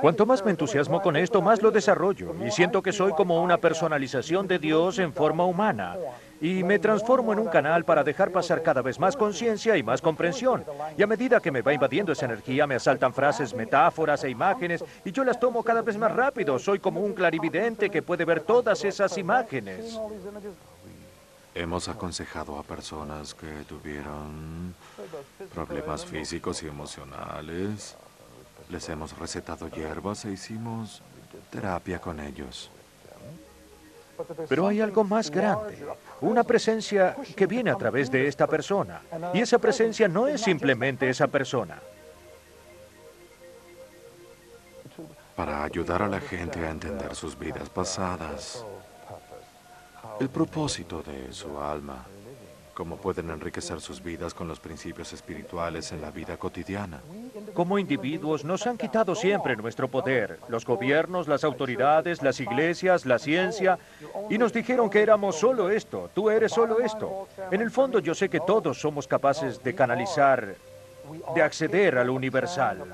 Cuanto 0.00 0.26
más 0.26 0.44
me 0.44 0.50
entusiasmo 0.50 1.00
con 1.02 1.16
esto, 1.16 1.42
más 1.42 1.62
lo 1.62 1.70
desarrollo 1.70 2.34
y 2.44 2.50
siento 2.50 2.82
que 2.82 2.92
soy 2.92 3.12
como 3.12 3.42
una 3.42 3.58
personalización 3.58 4.46
de 4.46 4.58
Dios 4.58 4.98
en 4.98 5.12
forma 5.12 5.44
humana. 5.44 5.96
Y 6.40 6.62
me 6.62 6.78
transformo 6.78 7.32
en 7.32 7.38
un 7.38 7.48
canal 7.48 7.84
para 7.84 8.04
dejar 8.04 8.30
pasar 8.30 8.62
cada 8.62 8.82
vez 8.82 8.98
más 8.98 9.16
conciencia 9.16 9.76
y 9.76 9.82
más 9.82 10.02
comprensión. 10.02 10.64
Y 10.96 11.02
a 11.02 11.06
medida 11.06 11.40
que 11.40 11.50
me 11.50 11.62
va 11.62 11.72
invadiendo 11.72 12.12
esa 12.12 12.26
energía, 12.26 12.66
me 12.66 12.74
asaltan 12.74 13.14
frases, 13.14 13.54
metáforas 13.54 14.24
e 14.24 14.30
imágenes 14.30 14.84
y 15.04 15.12
yo 15.12 15.24
las 15.24 15.40
tomo 15.40 15.62
cada 15.62 15.82
vez 15.82 15.96
más 15.96 16.12
rápido. 16.12 16.58
Soy 16.58 16.80
como 16.80 17.00
un 17.00 17.14
clarividente 17.14 17.88
que 17.88 18.02
puede 18.02 18.24
ver 18.24 18.40
todas 18.40 18.84
esas 18.84 19.16
imágenes. 19.16 19.98
Hemos 21.54 21.88
aconsejado 21.88 22.58
a 22.58 22.64
personas 22.64 23.32
que 23.32 23.46
tuvieron 23.68 24.74
problemas 25.54 26.04
físicos 26.04 26.62
y 26.64 26.66
emocionales 26.66 27.96
les 28.70 28.88
hemos 28.88 29.16
recetado 29.18 29.68
hierbas 29.68 30.24
e 30.24 30.32
hicimos 30.32 31.02
terapia 31.50 31.98
con 31.98 32.20
ellos. 32.20 32.70
Pero 34.48 34.68
hay 34.68 34.80
algo 34.80 35.02
más 35.02 35.30
grande, 35.30 35.84
una 36.20 36.44
presencia 36.44 37.16
que 37.36 37.46
viene 37.46 37.70
a 37.70 37.76
través 37.76 38.10
de 38.10 38.28
esta 38.28 38.46
persona. 38.46 39.02
Y 39.32 39.40
esa 39.40 39.58
presencia 39.58 40.06
no 40.06 40.28
es 40.28 40.40
simplemente 40.40 41.08
esa 41.08 41.26
persona. 41.26 41.80
Para 45.34 45.64
ayudar 45.64 46.02
a 46.02 46.08
la 46.08 46.20
gente 46.20 46.64
a 46.64 46.70
entender 46.70 47.14
sus 47.16 47.36
vidas 47.36 47.68
pasadas, 47.68 48.64
el 50.20 50.28
propósito 50.28 51.02
de 51.02 51.32
su 51.32 51.58
alma 51.60 52.06
cómo 52.74 52.96
pueden 52.96 53.30
enriquecer 53.30 53.80
sus 53.80 54.02
vidas 54.02 54.34
con 54.34 54.48
los 54.48 54.60
principios 54.60 55.12
espirituales 55.12 55.92
en 55.92 56.02
la 56.02 56.10
vida 56.10 56.36
cotidiana. 56.36 57.00
Como 57.54 57.78
individuos 57.78 58.44
nos 58.44 58.66
han 58.66 58.76
quitado 58.76 59.14
siempre 59.14 59.56
nuestro 59.56 59.88
poder, 59.88 60.38
los 60.48 60.66
gobiernos, 60.66 61.28
las 61.28 61.44
autoridades, 61.44 62.22
las 62.22 62.40
iglesias, 62.40 63.06
la 63.06 63.18
ciencia, 63.18 63.78
y 64.28 64.36
nos 64.36 64.52
dijeron 64.52 64.90
que 64.90 65.02
éramos 65.02 65.36
solo 65.36 65.70
esto, 65.70 66.10
tú 66.14 66.30
eres 66.30 66.52
solo 66.52 66.80
esto. 66.80 67.28
En 67.50 67.60
el 67.60 67.70
fondo 67.70 68.00
yo 68.00 68.14
sé 68.14 68.28
que 68.28 68.40
todos 68.40 68.80
somos 68.80 69.06
capaces 69.06 69.62
de 69.62 69.74
canalizar, 69.74 70.56
de 71.34 71.42
acceder 71.42 71.96
a 71.98 72.04
lo 72.04 72.12
universal. 72.12 72.84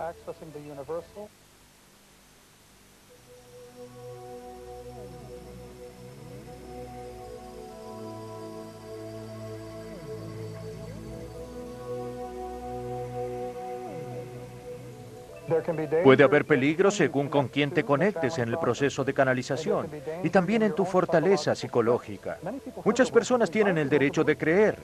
Puede 16.03 16.25
haber 16.25 16.45
peligro 16.45 16.91
según 16.91 17.29
con 17.29 17.49
quién 17.49 17.71
te 17.71 17.85
conectes 17.85 18.39
en 18.39 18.49
el 18.49 18.59
proceso 18.59 19.05
de 19.05 19.15
canalización 19.15 19.89
y 20.23 20.31
también 20.31 20.63
en 20.63 20.75
tu 20.75 20.85
fortaleza 20.85 21.55
psicológica. 21.55 22.39
Muchas 22.85 23.11
personas 23.11 23.51
tienen 23.51 23.79
el 23.79 23.89
derecho 23.89 24.25
de 24.25 24.37
creer. 24.37 24.77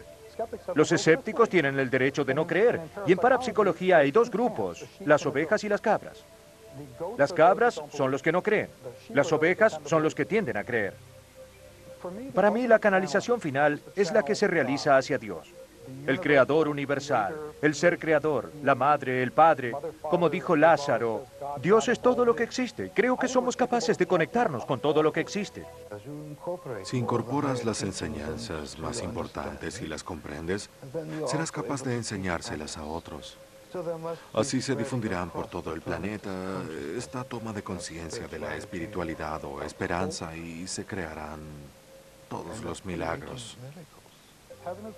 Los 0.74 0.92
escépticos 0.92 1.48
tienen 1.48 1.78
el 1.78 1.90
derecho 1.90 2.24
de 2.24 2.34
no 2.34 2.46
creer. 2.46 2.80
Y 3.06 3.12
en 3.12 3.18
parapsicología 3.18 3.98
hay 3.98 4.10
dos 4.10 4.30
grupos, 4.30 4.84
las 5.04 5.24
ovejas 5.24 5.64
y 5.64 5.68
las 5.68 5.80
cabras. 5.80 6.24
Las 7.16 7.32
cabras 7.32 7.80
son 7.90 8.10
los 8.10 8.22
que 8.22 8.32
no 8.32 8.42
creen. 8.42 8.68
Las 9.10 9.32
ovejas 9.32 9.80
son 9.86 10.02
los 10.02 10.14
que 10.14 10.26
tienden 10.26 10.56
a 10.56 10.64
creer. 10.64 10.94
Para 12.34 12.50
mí 12.50 12.66
la 12.66 12.78
canalización 12.78 13.40
final 13.40 13.80
es 13.96 14.12
la 14.12 14.22
que 14.22 14.34
se 14.34 14.46
realiza 14.46 14.96
hacia 14.96 15.18
Dios 15.18 15.48
el 16.06 16.20
Creador 16.20 16.68
universal, 16.68 17.34
el 17.62 17.74
ser 17.74 17.98
creador, 17.98 18.52
la 18.62 18.74
Madre, 18.74 19.22
el 19.22 19.32
Padre. 19.32 19.72
Como 20.02 20.28
dijo 20.28 20.56
Lázaro, 20.56 21.24
Dios 21.60 21.88
es 21.88 22.00
todo 22.00 22.24
lo 22.24 22.34
que 22.34 22.44
existe. 22.44 22.90
Creo 22.94 23.16
que 23.16 23.28
somos 23.28 23.56
capaces 23.56 23.98
de 23.98 24.06
conectarnos 24.06 24.64
con 24.64 24.80
todo 24.80 25.02
lo 25.02 25.12
que 25.12 25.20
existe. 25.20 25.64
Si 26.84 26.96
incorporas 26.98 27.64
las 27.64 27.82
enseñanzas 27.82 28.78
más 28.78 29.02
importantes 29.02 29.80
y 29.80 29.86
las 29.86 30.04
comprendes, 30.04 30.70
serás 31.26 31.50
capaz 31.50 31.82
de 31.82 31.94
enseñárselas 31.96 32.76
a 32.76 32.84
otros. 32.84 33.36
Así 34.32 34.62
se 34.62 34.74
difundirán 34.74 35.30
por 35.30 35.48
todo 35.48 35.74
el 35.74 35.82
planeta 35.82 36.30
esta 36.96 37.24
toma 37.24 37.52
de 37.52 37.62
conciencia 37.62 38.26
de 38.28 38.38
la 38.38 38.56
espiritualidad 38.56 39.44
o 39.44 39.62
esperanza 39.62 40.34
y 40.36 40.66
se 40.66 40.84
crearán 40.84 41.40
todos 42.28 42.62
los 42.62 42.84
milagros. 42.84 43.56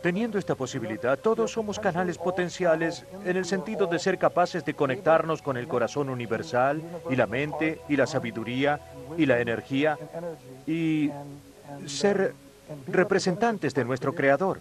Teniendo 0.00 0.38
esta 0.38 0.54
posibilidad, 0.54 1.18
todos 1.18 1.52
somos 1.52 1.78
canales 1.78 2.16
potenciales 2.16 3.04
en 3.25 3.37
el 3.37 3.44
sentido 3.44 3.87
de 3.87 3.98
ser 3.98 4.18
capaces 4.18 4.64
de 4.64 4.75
conectarnos 4.75 5.42
con 5.42 5.56
el 5.56 5.68
corazón 5.68 6.08
universal 6.08 6.82
y 7.10 7.16
la 7.16 7.26
mente 7.26 7.80
y 7.88 7.96
la 7.96 8.06
sabiduría 8.06 8.80
y 9.16 9.26
la 9.26 9.40
energía 9.40 9.98
y 10.66 11.10
ser 11.87 12.34
representantes 12.87 13.75
de 13.75 13.84
nuestro 13.84 14.14
Creador. 14.14 14.60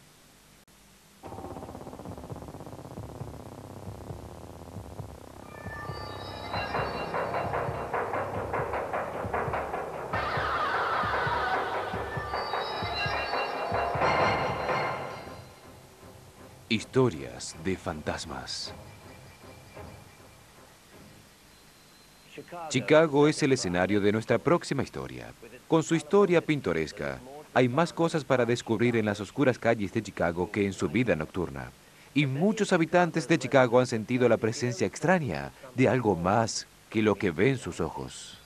Historias 16.98 17.56
de 17.64 17.78
fantasmas. 17.78 18.74
Chicago 22.70 23.28
es 23.28 23.44
el 23.44 23.52
escenario 23.52 24.02
de 24.02 24.12
nuestra 24.12 24.40
próxima 24.40 24.82
historia. 24.82 25.32
Con 25.68 25.84
su 25.84 25.94
historia 25.94 26.42
pintoresca, 26.42 27.20
hay 27.54 27.70
más 27.70 27.94
cosas 27.94 28.24
para 28.24 28.46
descubrir 28.46 28.96
en 28.96 29.06
las 29.06 29.20
oscuras 29.20 29.60
calles 29.60 29.94
de 29.94 30.02
Chicago 30.02 30.50
que 30.52 30.66
en 30.66 30.74
su 30.74 30.90
vida 30.90 31.16
nocturna. 31.16 31.70
Y 32.16 32.26
muchos 32.26 32.74
habitantes 32.74 33.28
de 33.28 33.38
Chicago 33.38 33.80
han 33.80 33.86
sentido 33.86 34.28
la 34.28 34.38
presencia 34.38 34.88
extraña 34.88 35.52
de 35.76 35.88
algo 35.88 36.16
más 36.16 36.66
que 36.90 37.04
lo 37.04 37.14
que 37.14 37.30
ven 37.30 37.60
sus 37.60 37.80
ojos. 37.80 38.37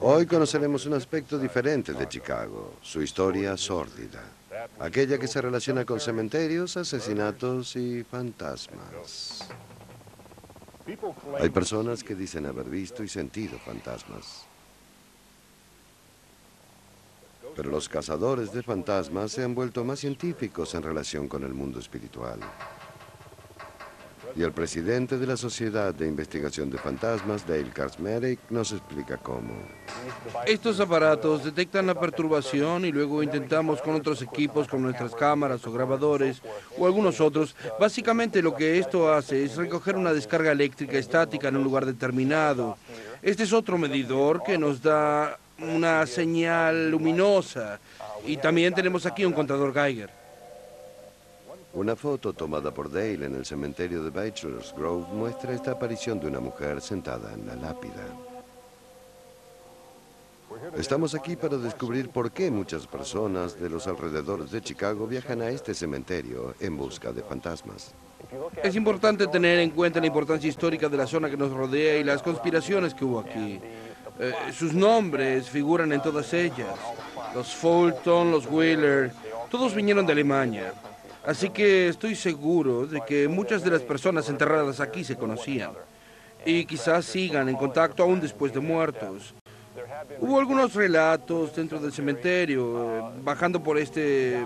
Hoy 0.00 0.26
conoceremos 0.26 0.86
un 0.86 0.94
aspecto 0.94 1.36
diferente 1.36 1.92
de 1.94 2.08
Chicago, 2.08 2.74
su 2.80 3.02
historia 3.02 3.56
sórdida, 3.56 4.22
aquella 4.78 5.18
que 5.18 5.26
se 5.26 5.42
relaciona 5.42 5.84
con 5.84 5.98
cementerios, 5.98 6.76
asesinatos 6.76 7.74
y 7.74 8.04
fantasmas. 8.04 9.48
Hay 11.40 11.50
personas 11.50 12.04
que 12.04 12.14
dicen 12.14 12.46
haber 12.46 12.66
visto 12.66 13.02
y 13.02 13.08
sentido 13.08 13.58
fantasmas. 13.58 14.44
Pero 17.56 17.70
los 17.70 17.88
cazadores 17.88 18.52
de 18.52 18.62
fantasmas 18.62 19.32
se 19.32 19.42
han 19.42 19.54
vuelto 19.56 19.84
más 19.84 19.98
científicos 19.98 20.74
en 20.74 20.82
relación 20.82 21.26
con 21.26 21.42
el 21.42 21.54
mundo 21.54 21.80
espiritual 21.80 22.38
y 24.36 24.42
el 24.42 24.52
presidente 24.52 25.16
de 25.16 25.26
la 25.26 25.36
Sociedad 25.36 25.94
de 25.94 26.08
Investigación 26.08 26.68
de 26.68 26.78
Fantasmas, 26.78 27.46
Dale 27.46 27.70
Karsmerick, 27.70 28.40
nos 28.50 28.72
explica 28.72 29.16
cómo. 29.16 29.54
Estos 30.46 30.80
aparatos 30.80 31.44
detectan 31.44 31.86
la 31.86 31.98
perturbación 31.98 32.84
y 32.84 32.92
luego 32.92 33.22
intentamos 33.22 33.80
con 33.80 33.94
otros 33.94 34.22
equipos, 34.22 34.66
con 34.66 34.82
nuestras 34.82 35.14
cámaras 35.14 35.64
o 35.66 35.72
grabadores 35.72 36.42
o 36.76 36.86
algunos 36.86 37.20
otros. 37.20 37.54
Básicamente 37.78 38.42
lo 38.42 38.54
que 38.54 38.78
esto 38.78 39.12
hace 39.12 39.44
es 39.44 39.56
recoger 39.56 39.96
una 39.96 40.12
descarga 40.12 40.52
eléctrica 40.52 40.98
estática 40.98 41.48
en 41.48 41.56
un 41.56 41.64
lugar 41.64 41.86
determinado. 41.86 42.76
Este 43.22 43.44
es 43.44 43.52
otro 43.52 43.78
medidor 43.78 44.42
que 44.42 44.58
nos 44.58 44.82
da 44.82 45.38
una 45.58 46.06
señal 46.06 46.90
luminosa 46.90 47.78
y 48.26 48.36
también 48.36 48.74
tenemos 48.74 49.06
aquí 49.06 49.24
un 49.24 49.32
contador 49.32 49.72
Geiger. 49.72 50.23
Una 51.72 51.96
foto 51.96 52.32
tomada 52.32 52.72
por 52.72 52.90
Dale 52.90 53.26
en 53.26 53.34
el 53.34 53.44
cementerio 53.44 54.04
de 54.04 54.10
Bachelor's 54.10 54.72
Grove 54.76 55.06
muestra 55.12 55.52
esta 55.52 55.72
aparición 55.72 56.20
de 56.20 56.28
una 56.28 56.40
mujer 56.40 56.80
sentada 56.80 57.32
en 57.32 57.46
la 57.46 57.56
lápida. 57.56 58.04
Estamos 60.76 61.14
aquí 61.14 61.36
para 61.36 61.56
descubrir 61.56 62.10
por 62.10 62.30
qué 62.30 62.50
muchas 62.50 62.86
personas 62.86 63.58
de 63.58 63.68
los 63.68 63.86
alrededores 63.86 64.50
de 64.50 64.60
Chicago 64.60 65.06
viajan 65.06 65.42
a 65.42 65.48
este 65.48 65.74
cementerio 65.74 66.54
en 66.60 66.76
busca 66.76 67.12
de 67.12 67.22
fantasmas. 67.22 67.92
Es 68.62 68.74
importante 68.76 69.26
tener 69.26 69.58
en 69.58 69.70
cuenta 69.70 70.00
la 70.00 70.06
importancia 70.06 70.48
histórica 70.48 70.88
de 70.88 70.96
la 70.96 71.06
zona 71.06 71.28
que 71.28 71.36
nos 71.36 71.52
rodea 71.52 71.98
y 71.98 72.04
las 72.04 72.22
conspiraciones 72.22 72.94
que 72.94 73.04
hubo 73.04 73.20
aquí. 73.20 73.60
Eh, 74.18 74.32
sus 74.52 74.72
nombres 74.74 75.48
figuran 75.48 75.92
en 75.92 76.00
todas 76.00 76.32
ellas. 76.32 76.78
Los 77.34 77.54
Fulton, 77.54 78.30
los 78.30 78.46
Wheeler, 78.46 79.12
todos 79.50 79.74
vinieron 79.74 80.06
de 80.06 80.12
Alemania. 80.12 80.72
Así 81.26 81.48
que 81.48 81.88
estoy 81.88 82.14
seguro 82.16 82.86
de 82.86 83.00
que 83.00 83.28
muchas 83.28 83.64
de 83.64 83.70
las 83.70 83.82
personas 83.82 84.28
enterradas 84.28 84.80
aquí 84.80 85.04
se 85.04 85.16
conocían 85.16 85.72
y 86.44 86.66
quizás 86.66 87.06
sigan 87.06 87.48
en 87.48 87.56
contacto 87.56 88.02
aún 88.02 88.20
después 88.20 88.52
de 88.52 88.60
muertos. 88.60 89.34
Hubo 90.20 90.38
algunos 90.38 90.74
relatos 90.74 91.56
dentro 91.56 91.80
del 91.80 91.92
cementerio, 91.92 93.10
bajando 93.22 93.62
por 93.62 93.78
este 93.78 94.44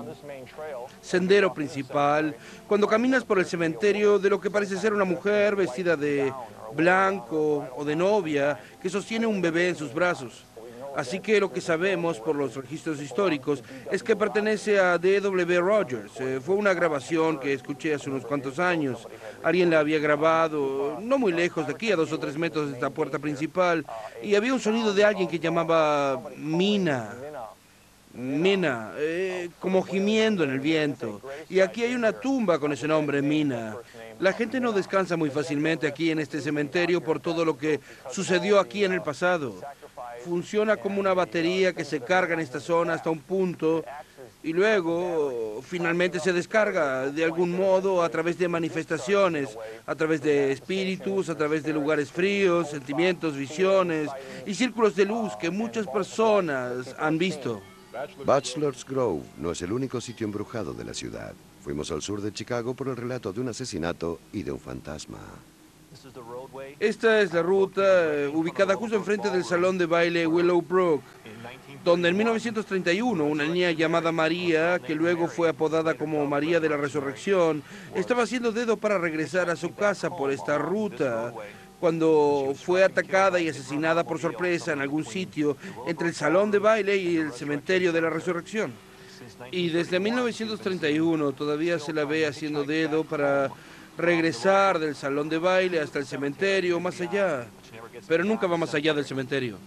sendero 1.00 1.52
principal, 1.52 2.36
cuando 2.68 2.86
caminas 2.86 3.24
por 3.24 3.40
el 3.40 3.44
cementerio 3.44 4.18
de 4.18 4.30
lo 4.30 4.40
que 4.40 4.50
parece 4.50 4.76
ser 4.76 4.94
una 4.94 5.04
mujer 5.04 5.56
vestida 5.56 5.96
de 5.96 6.32
blanco 6.74 7.68
o 7.76 7.84
de 7.84 7.96
novia 7.96 8.58
que 8.80 8.88
sostiene 8.88 9.26
un 9.26 9.42
bebé 9.42 9.70
en 9.70 9.76
sus 9.76 9.92
brazos. 9.92 10.44
Así 10.96 11.20
que 11.20 11.40
lo 11.40 11.52
que 11.52 11.60
sabemos 11.60 12.18
por 12.18 12.34
los 12.34 12.54
registros 12.56 13.00
históricos 13.00 13.62
es 13.90 14.02
que 14.02 14.16
pertenece 14.16 14.78
a 14.78 14.98
D.W. 14.98 15.60
Rogers. 15.60 16.20
Eh, 16.20 16.40
fue 16.44 16.56
una 16.56 16.74
grabación 16.74 17.38
que 17.38 17.52
escuché 17.52 17.94
hace 17.94 18.10
unos 18.10 18.24
cuantos 18.24 18.58
años. 18.58 19.06
Alguien 19.42 19.70
la 19.70 19.80
había 19.80 19.98
grabado 19.98 20.98
no 21.00 21.18
muy 21.18 21.32
lejos 21.32 21.66
de 21.66 21.74
aquí, 21.74 21.92
a 21.92 21.96
dos 21.96 22.12
o 22.12 22.18
tres 22.18 22.36
metros 22.36 22.68
de 22.68 22.74
esta 22.74 22.90
puerta 22.90 23.18
principal, 23.18 23.84
y 24.22 24.34
había 24.34 24.52
un 24.52 24.60
sonido 24.60 24.92
de 24.92 25.04
alguien 25.04 25.28
que 25.28 25.38
llamaba 25.38 26.20
Mina. 26.36 27.14
Mina, 28.14 28.92
eh, 28.96 29.50
como 29.60 29.82
gimiendo 29.82 30.42
en 30.42 30.50
el 30.50 30.60
viento. 30.60 31.20
Y 31.48 31.60
aquí 31.60 31.84
hay 31.84 31.94
una 31.94 32.12
tumba 32.12 32.58
con 32.58 32.72
ese 32.72 32.88
nombre, 32.88 33.22
Mina. 33.22 33.76
La 34.18 34.32
gente 34.32 34.58
no 34.58 34.72
descansa 34.72 35.16
muy 35.16 35.30
fácilmente 35.30 35.86
aquí 35.86 36.10
en 36.10 36.18
este 36.18 36.40
cementerio 36.40 37.00
por 37.00 37.20
todo 37.20 37.44
lo 37.44 37.56
que 37.56 37.78
sucedió 38.10 38.58
aquí 38.58 38.84
en 38.84 38.92
el 38.92 39.02
pasado 39.02 39.54
funciona 40.28 40.76
como 40.76 41.00
una 41.00 41.14
batería 41.14 41.72
que 41.72 41.84
se 41.84 42.00
carga 42.00 42.34
en 42.34 42.40
esta 42.40 42.60
zona 42.60 42.94
hasta 42.94 43.10
un 43.10 43.20
punto 43.20 43.84
y 44.42 44.52
luego 44.52 45.60
finalmente 45.66 46.20
se 46.20 46.32
descarga 46.32 47.10
de 47.10 47.24
algún 47.24 47.56
modo 47.56 48.02
a 48.02 48.08
través 48.08 48.38
de 48.38 48.46
manifestaciones, 48.46 49.48
a 49.86 49.94
través 49.94 50.20
de 50.22 50.52
espíritus, 50.52 51.28
a 51.28 51.34
través 51.36 51.62
de 51.64 51.72
lugares 51.72 52.12
fríos, 52.12 52.70
sentimientos, 52.70 53.36
visiones 53.36 54.10
y 54.46 54.54
círculos 54.54 54.94
de 54.94 55.06
luz 55.06 55.34
que 55.36 55.50
muchas 55.50 55.86
personas 55.86 56.94
han 56.98 57.18
visto. 57.18 57.60
Bachelor's 58.24 58.84
Grove 58.84 59.22
no 59.38 59.50
es 59.50 59.62
el 59.62 59.72
único 59.72 60.00
sitio 60.00 60.26
embrujado 60.26 60.72
de 60.72 60.84
la 60.84 60.94
ciudad. 60.94 61.32
Fuimos 61.62 61.90
al 61.90 62.02
sur 62.02 62.20
de 62.20 62.32
Chicago 62.32 62.74
por 62.74 62.88
el 62.88 62.96
relato 62.96 63.32
de 63.32 63.40
un 63.40 63.48
asesinato 63.48 64.20
y 64.32 64.42
de 64.42 64.52
un 64.52 64.60
fantasma. 64.60 65.18
Esta 66.80 67.20
es 67.20 67.32
la 67.32 67.42
ruta 67.42 67.82
eh, 67.82 68.28
ubicada 68.28 68.74
justo 68.74 68.96
enfrente 68.96 69.30
del 69.30 69.44
salón 69.44 69.78
de 69.78 69.86
baile 69.86 70.26
Willowbrook, 70.26 71.02
donde 71.84 72.08
en 72.08 72.16
1931 72.16 73.24
una 73.24 73.44
niña 73.44 73.70
llamada 73.72 74.12
María, 74.12 74.78
que 74.78 74.94
luego 74.94 75.28
fue 75.28 75.48
apodada 75.48 75.94
como 75.94 76.24
María 76.26 76.60
de 76.60 76.68
la 76.68 76.76
Resurrección, 76.76 77.62
estaba 77.94 78.22
haciendo 78.22 78.52
dedo 78.52 78.76
para 78.76 78.98
regresar 78.98 79.50
a 79.50 79.56
su 79.56 79.74
casa 79.74 80.10
por 80.10 80.30
esta 80.30 80.58
ruta 80.58 81.32
cuando 81.80 82.54
fue 82.56 82.82
atacada 82.82 83.40
y 83.40 83.48
asesinada 83.48 84.04
por 84.04 84.18
sorpresa 84.18 84.72
en 84.72 84.80
algún 84.80 85.04
sitio 85.04 85.56
entre 85.86 86.08
el 86.08 86.14
salón 86.14 86.50
de 86.50 86.58
baile 86.58 86.96
y 86.96 87.16
el 87.16 87.32
cementerio 87.32 87.92
de 87.92 88.00
la 88.00 88.10
Resurrección. 88.10 88.72
Y 89.50 89.68
desde 89.68 90.00
1931 90.00 91.32
todavía 91.32 91.78
se 91.78 91.92
la 91.92 92.04
ve 92.04 92.26
haciendo 92.26 92.64
dedo 92.64 93.04
para 93.04 93.50
regresar 93.98 94.78
del 94.78 94.94
salón 94.94 95.28
de 95.28 95.38
baile 95.38 95.80
hasta 95.80 95.98
el 95.98 96.06
cementerio, 96.06 96.80
más 96.80 97.00
allá. 97.00 97.46
Pero 98.06 98.24
nunca 98.24 98.46
va 98.46 98.56
más 98.56 98.72
allá 98.74 98.94
del 98.94 99.04
cementerio. 99.04 99.58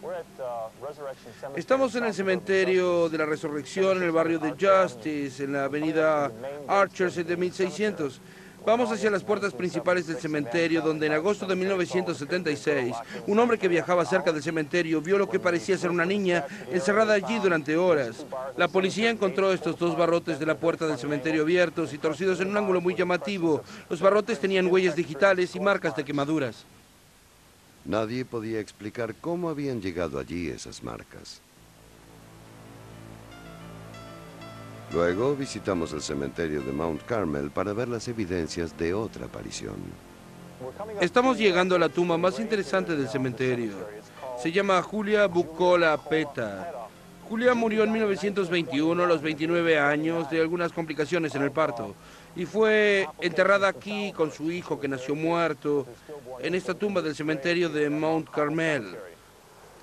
Estamos 1.56 1.94
en 1.96 2.06
el 2.06 2.14
cementerio 2.14 3.10
de 3.10 3.18
la 3.18 3.26
Resurrección, 3.26 3.98
en 3.98 4.04
el 4.04 4.12
barrio 4.12 4.40
de 4.40 4.52
Justice, 4.52 5.44
en 5.44 5.54
la 5.54 5.66
avenida 5.66 6.32
Archer 6.68 7.12
de 7.12 7.38
1600. 7.38 8.22
Vamos 8.63 8.91
hacia 8.91 9.10
las 9.10 9.24
puertas 9.24 9.53
principales 9.53 10.06
del 10.06 10.18
cementerio, 10.18 10.82
donde 10.82 11.08
en 11.08 11.13
agosto 11.13 11.48
de 11.48 11.56
1976, 11.56 12.96
un 13.25 13.39
hombre 13.39 13.58
que 13.58 13.68
viajaba 13.68 14.06
cerca 14.06 14.32
del 14.32 14.44
cementerio 14.44 15.01
vio 15.01 15.18
lo 15.18 15.27
que 15.27 15.39
parecía 15.39 15.80
ser 15.80 15.89
una 15.89 16.06
niña 16.06 16.46
encerrada 16.72 17.15
allí 17.15 17.39
durante 17.39 17.75
horas. 17.75 18.24
La 18.58 18.68
policía 18.68 19.10
encontró 19.10 19.51
estos 19.51 19.80
dos 19.80 19.98
barrotes 19.98 20.39
de 20.39 20.46
la 20.46 20.60
puerta 20.60 20.86
del 20.86 21.00
cementerio 21.00 21.41
abiertos 21.41 21.91
y 21.91 21.98
torcidos 21.98 22.39
en 22.39 22.50
un 22.50 22.58
ángulo 22.58 22.82
muy 22.82 22.94
llamativo. 22.94 23.63
Los 23.89 24.00
barrotes 24.00 24.39
tenían 24.39 24.68
huellas 24.68 24.96
digitales 24.96 25.56
y 25.56 25.60
marcas 25.60 25.96
de 25.96 26.06
quemaduras. 26.06 26.63
Nadie 27.84 28.25
podía 28.25 28.60
explicar 28.60 29.15
cómo 29.20 29.50
habían 29.50 29.82
llegado 29.82 30.20
allí 30.20 30.50
esas 30.50 30.84
marcas. 30.84 31.41
Luego 34.93 35.36
visitamos 35.36 35.93
el 35.93 36.01
cementerio 36.01 36.62
de 36.62 36.71
Mount 36.74 37.03
Carmel 37.03 37.50
para 37.50 37.71
ver 37.71 37.88
las 37.88 38.07
evidencias 38.10 38.77
de 38.77 38.93
otra 38.93 39.25
aparición. 39.25 39.75
Estamos 40.99 41.38
llegando 41.38 41.75
a 41.75 41.80
la 41.80 41.89
tumba 41.89 42.17
más 42.17 42.39
interesante 42.39 42.95
del 42.95 43.08
cementerio. 43.08 43.73
Se 44.41 44.51
llama 44.51 44.82
Julia 44.82 45.27
Bucola 45.27 45.97
Peta. 45.97 46.73
Julia 47.30 47.54
murió 47.54 47.86
en 47.86 47.93
1921 47.93 49.04
a 49.04 49.08
los 49.08 49.21
29 49.21 49.80
años 49.80 50.30
de 50.30 50.41
algunas 50.41 50.73
complicaciones 50.73 51.34
en 51.36 51.43
el 51.43 51.51
parto 51.51 51.95
y 52.36 52.45
fue 52.45 53.08
enterrada 53.21 53.69
aquí 53.69 54.12
con 54.12 54.32
su 54.32 54.51
hijo 54.51 54.80
que 54.80 54.89
nació 54.89 55.15
muerto 55.15 55.86
en 56.39 56.56
esta 56.56 56.73
tumba 56.73 57.01
del 57.01 57.15
cementerio 57.15 57.69
de 57.69 57.89
Mount 57.89 58.30
Carmel. 58.30 58.97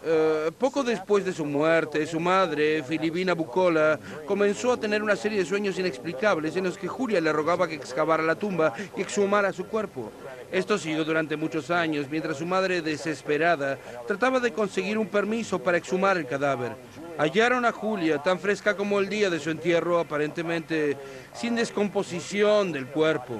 Eh, 0.05 0.53
poco 0.57 0.85
después 0.85 1.25
de 1.25 1.33
su 1.33 1.45
muerte, 1.45 2.07
su 2.07 2.21
madre, 2.21 2.85
Filipina 2.85 3.35
Bucola, 3.35 3.99
comenzó 4.27 4.73
a 4.73 4.77
tener 4.81 5.03
una 5.03 5.17
serie 5.17 5.39
de 5.39 5.45
sueños 5.45 5.79
inexplicables 5.79 6.55
en 6.57 6.65
los 6.65 6.79
que 6.79 6.87
Julia 6.87 7.21
le 7.21 7.33
rogaba 7.33 7.67
que 7.67 7.75
excavara 7.75 8.23
la 8.23 8.37
tumba 8.37 8.73
y 8.97 9.01
exhumara 9.01 9.53
su 9.53 9.67
cuerpo. 9.67 10.13
Esto 10.53 10.79
siguió 10.79 11.05
durante 11.05 11.37
muchos 11.37 11.71
años, 11.71 12.07
mientras 12.09 12.39
su 12.39 12.47
madre, 12.47 12.81
desesperada, 12.81 13.77
trataba 14.07 14.39
de 14.39 14.53
conseguir 14.53 14.99
un 14.99 15.09
permiso 15.09 15.59
para 15.59 15.79
exhumar 15.79 16.17
el 16.17 16.27
cadáver. 16.27 16.77
Hallaron 17.19 17.65
a 17.65 17.73
Julia, 17.73 18.19
tan 18.23 18.39
fresca 18.39 18.77
como 18.77 19.01
el 19.01 19.09
día 19.09 19.29
de 19.29 19.41
su 19.41 19.51
entierro, 19.51 19.99
aparentemente 19.99 20.97
sin 21.35 21.57
descomposición 21.57 22.71
del 22.71 22.87
cuerpo. 22.87 23.35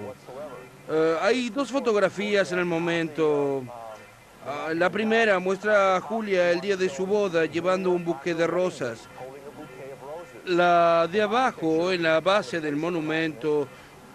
Eh, 0.91 1.17
hay 1.23 1.51
dos 1.51 1.71
fotografías 1.71 2.51
en 2.51 2.59
el 2.59 2.65
momento. 2.65 3.63
Ah, 4.51 4.73
la 4.75 4.89
primera 4.89 5.39
muestra 5.39 5.97
a 5.97 6.01
Julia 6.01 6.51
el 6.51 6.63
día 6.63 6.75
de 6.75 6.89
su 6.89 7.07
boda 7.07 7.45
llevando 7.45 7.91
un 7.91 8.03
buque 8.03 8.35
de 8.35 8.47
rosas. 8.47 9.01
La 10.47 11.07
de 11.07 11.21
abajo, 11.21 11.93
en 11.93 12.03
la 12.03 12.19
base 12.23 12.59
del 12.59 12.75
monumento, 12.75 13.69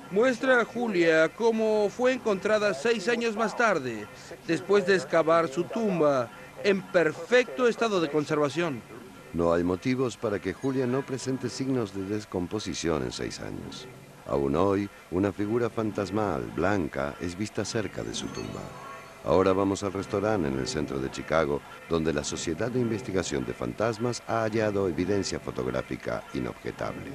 muestra 0.09 0.61
a 0.61 0.65
Julia 0.65 1.29
cómo 1.29 1.87
fue 1.95 2.13
encontrada 2.13 2.73
seis 2.73 3.07
años 3.09 3.35
más 3.35 3.55
tarde, 3.55 4.07
después 4.47 4.87
de 4.87 4.95
excavar 4.95 5.49
su 5.49 5.65
tumba, 5.65 6.31
en 6.63 6.81
perfecto 6.81 7.67
estado 7.67 8.01
de 8.01 8.09
conservación. 8.09 8.81
No 9.33 9.53
hay 9.53 9.63
motivos 9.63 10.17
para 10.17 10.39
que 10.39 10.53
Julia 10.53 10.87
no 10.87 11.05
presente 11.05 11.47
signos 11.47 11.93
de 11.93 12.05
descomposición 12.05 13.03
en 13.03 13.11
seis 13.11 13.39
años. 13.39 13.87
Aún 14.25 14.55
hoy, 14.55 14.89
una 15.11 15.31
figura 15.31 15.69
fantasmal, 15.69 16.41
blanca, 16.55 17.13
es 17.21 17.37
vista 17.37 17.63
cerca 17.63 18.01
de 18.01 18.15
su 18.15 18.25
tumba. 18.27 18.61
Ahora 19.25 19.53
vamos 19.53 19.83
al 19.83 19.93
restaurante 19.93 20.49
en 20.49 20.59
el 20.59 20.67
centro 20.67 20.99
de 20.99 21.09
Chicago, 21.09 21.62
donde 21.89 22.12
la 22.13 22.23
Sociedad 22.23 22.69
de 22.69 22.81
Investigación 22.81 23.45
de 23.45 23.53
Fantasmas 23.53 24.21
ha 24.27 24.41
hallado 24.41 24.88
evidencia 24.89 25.39
fotográfica 25.39 26.23
inobjetable. 26.33 27.12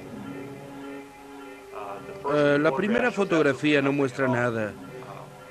Eh, 2.33 2.57
la 2.59 2.75
primera 2.75 3.11
fotografía 3.11 3.81
no 3.81 3.91
muestra 3.91 4.27
nada, 4.27 4.73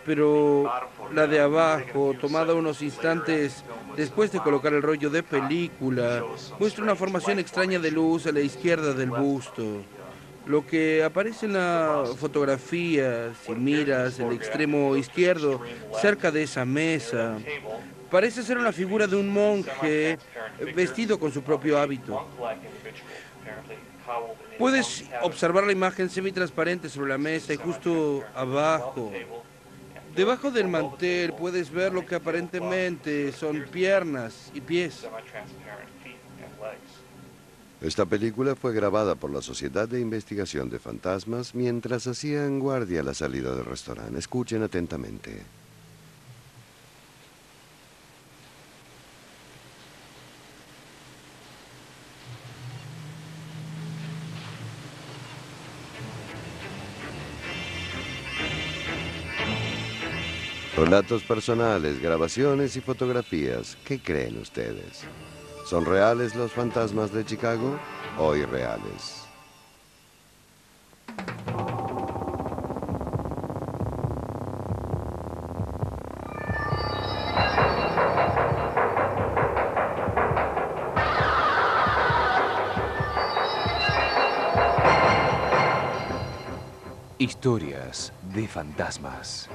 pero 0.05 0.71
la 1.15 1.27
de 1.27 1.41
abajo, 1.41 2.15
tomada 2.21 2.55
unos 2.55 2.83
instantes 2.83 3.65
después 3.97 4.33
de 4.33 4.41
colocar 4.41 4.73
el 4.73 4.83
rollo 4.83 5.11
de 5.11 5.23
película, 5.23 6.25
muestra 6.59 6.83
una 6.83 6.97
formación 6.97 7.39
extraña 7.39 7.79
de 7.79 7.91
luz 7.91 8.27
a 8.27 8.33
la 8.33 8.41
izquierda 8.41 8.95
del 8.95 9.11
busto. 9.11 9.83
Lo 10.49 10.67
que 10.67 11.05
aparece 11.05 11.45
en 11.45 11.53
la 11.53 12.05
fotografía, 12.17 13.35
si 13.45 13.53
miras 13.53 14.19
el 14.19 14.33
extremo 14.33 14.97
izquierdo, 14.97 15.61
cerca 16.01 16.31
de 16.31 16.45
esa 16.45 16.65
mesa, 16.65 17.37
parece 18.11 18.43
ser 18.43 18.57
una 18.57 18.73
figura 18.73 19.07
de 19.07 19.17
un 19.17 19.29
monje 19.29 20.19
vestido 20.75 21.21
con 21.21 21.31
su 21.33 21.43
propio 21.43 21.79
hábito. 21.79 22.27
Puedes 24.59 25.05
observar 25.21 25.65
la 25.65 25.73
imagen 25.73 26.09
semitransparente 26.09 26.89
sobre 26.89 27.11
la 27.11 27.19
mesa 27.19 27.53
y 27.53 27.57
justo 27.57 28.25
abajo, 28.35 29.13
debajo 30.17 30.51
del 30.51 30.67
mantel, 30.67 31.35
puedes 31.35 31.71
ver 31.71 31.93
lo 31.93 32.07
que 32.07 32.15
aparentemente 32.15 33.33
son 33.33 33.67
piernas 33.71 34.51
y 34.55 34.63
pies. 34.63 35.07
Esta 37.81 38.07
película 38.07 38.57
fue 38.57 38.75
grabada 38.75 39.15
por 39.15 39.33
la 39.33 39.41
Sociedad 39.41 39.89
de 39.89 40.01
Investigación 40.01 40.69
de 40.69 40.81
Fantasmas 40.81 41.55
mientras 41.55 42.09
hacían 42.09 42.59
guardia 42.59 43.01
a 43.01 43.05
la 43.05 43.15
salida 43.15 43.55
del 43.55 43.65
restaurante. 43.65 44.19
Escuchen 44.19 44.65
atentamente. 44.65 45.43
Relatos 60.77 61.23
personales, 61.23 62.01
grabaciones 62.01 62.75
y 62.77 62.81
fotografías. 62.81 63.77
¿Qué 63.85 64.01
creen 64.01 64.39
ustedes? 64.39 65.05
¿Son 65.69 65.85
reales 65.85 66.35
los 66.35 66.51
fantasmas 66.51 67.13
de 67.13 67.27
Chicago 67.27 67.79
o 68.19 68.35
irreales? 68.35 69.27
Historias 87.19 88.15
de 88.33 88.49
fantasmas. 88.49 89.51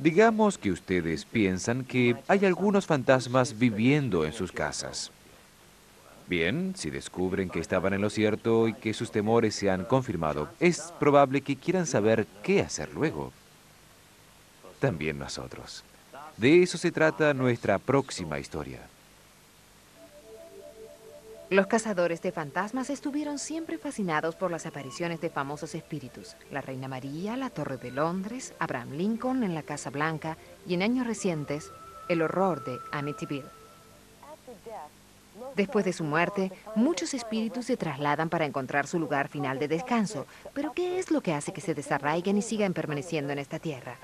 Digamos 0.00 0.56
que 0.56 0.70
ustedes 0.70 1.26
piensan 1.26 1.84
que 1.84 2.16
hay 2.26 2.46
algunos 2.46 2.86
fantasmas 2.86 3.58
viviendo 3.58 4.24
en 4.24 4.32
sus 4.32 4.50
casas. 4.50 5.10
Bien, 6.26 6.72
si 6.74 6.88
descubren 6.88 7.50
que 7.50 7.60
estaban 7.60 7.92
en 7.92 8.00
lo 8.00 8.08
cierto 8.08 8.66
y 8.66 8.72
que 8.72 8.94
sus 8.94 9.10
temores 9.10 9.54
se 9.54 9.68
han 9.70 9.84
confirmado, 9.84 10.48
es 10.58 10.94
probable 10.98 11.42
que 11.42 11.56
quieran 11.56 11.86
saber 11.86 12.26
qué 12.42 12.62
hacer 12.62 12.88
luego. 12.94 13.30
También 14.78 15.18
nosotros. 15.18 15.84
De 16.38 16.62
eso 16.62 16.78
se 16.78 16.90
trata 16.90 17.34
nuestra 17.34 17.78
próxima 17.78 18.38
historia. 18.38 18.80
Los 21.50 21.66
cazadores 21.66 22.22
de 22.22 22.30
fantasmas 22.30 22.90
estuvieron 22.90 23.40
siempre 23.40 23.76
fascinados 23.76 24.36
por 24.36 24.52
las 24.52 24.66
apariciones 24.66 25.20
de 25.20 25.30
famosos 25.30 25.74
espíritus. 25.74 26.36
La 26.52 26.60
Reina 26.60 26.86
María, 26.86 27.36
la 27.36 27.50
Torre 27.50 27.76
de 27.76 27.90
Londres, 27.90 28.54
Abraham 28.60 28.92
Lincoln 28.92 29.42
en 29.42 29.56
la 29.56 29.64
Casa 29.64 29.90
Blanca 29.90 30.36
y 30.64 30.74
en 30.74 30.82
años 30.82 31.08
recientes, 31.08 31.72
el 32.08 32.22
horror 32.22 32.62
de 32.62 32.78
Amityville. 32.92 33.48
Después 35.56 35.84
de 35.84 35.92
su 35.92 36.04
muerte, 36.04 36.52
muchos 36.76 37.14
espíritus 37.14 37.66
se 37.66 37.76
trasladan 37.76 38.28
para 38.28 38.44
encontrar 38.44 38.86
su 38.86 39.00
lugar 39.00 39.26
final 39.26 39.58
de 39.58 39.66
descanso. 39.66 40.26
Pero 40.54 40.72
¿qué 40.72 41.00
es 41.00 41.10
lo 41.10 41.20
que 41.20 41.34
hace 41.34 41.52
que 41.52 41.60
se 41.60 41.74
desarraiguen 41.74 42.38
y 42.38 42.42
sigan 42.42 42.74
permaneciendo 42.74 43.32
en 43.32 43.40
esta 43.40 43.58
tierra? 43.58 43.96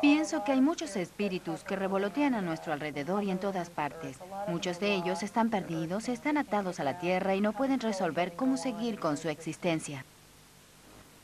Pienso 0.00 0.44
que 0.44 0.52
hay 0.52 0.60
muchos 0.60 0.96
espíritus 0.96 1.64
que 1.64 1.76
revolotean 1.76 2.34
a 2.34 2.42
nuestro 2.42 2.72
alrededor 2.72 3.24
y 3.24 3.30
en 3.30 3.38
todas 3.38 3.70
partes. 3.70 4.18
Muchos 4.48 4.78
de 4.78 4.94
ellos 4.94 5.22
están 5.22 5.50
perdidos, 5.50 6.08
están 6.08 6.36
atados 6.36 6.78
a 6.78 6.84
la 6.84 6.98
tierra 6.98 7.34
y 7.34 7.40
no 7.40 7.52
pueden 7.52 7.80
resolver 7.80 8.34
cómo 8.34 8.56
seguir 8.56 8.98
con 8.98 9.16
su 9.16 9.28
existencia. 9.28 10.04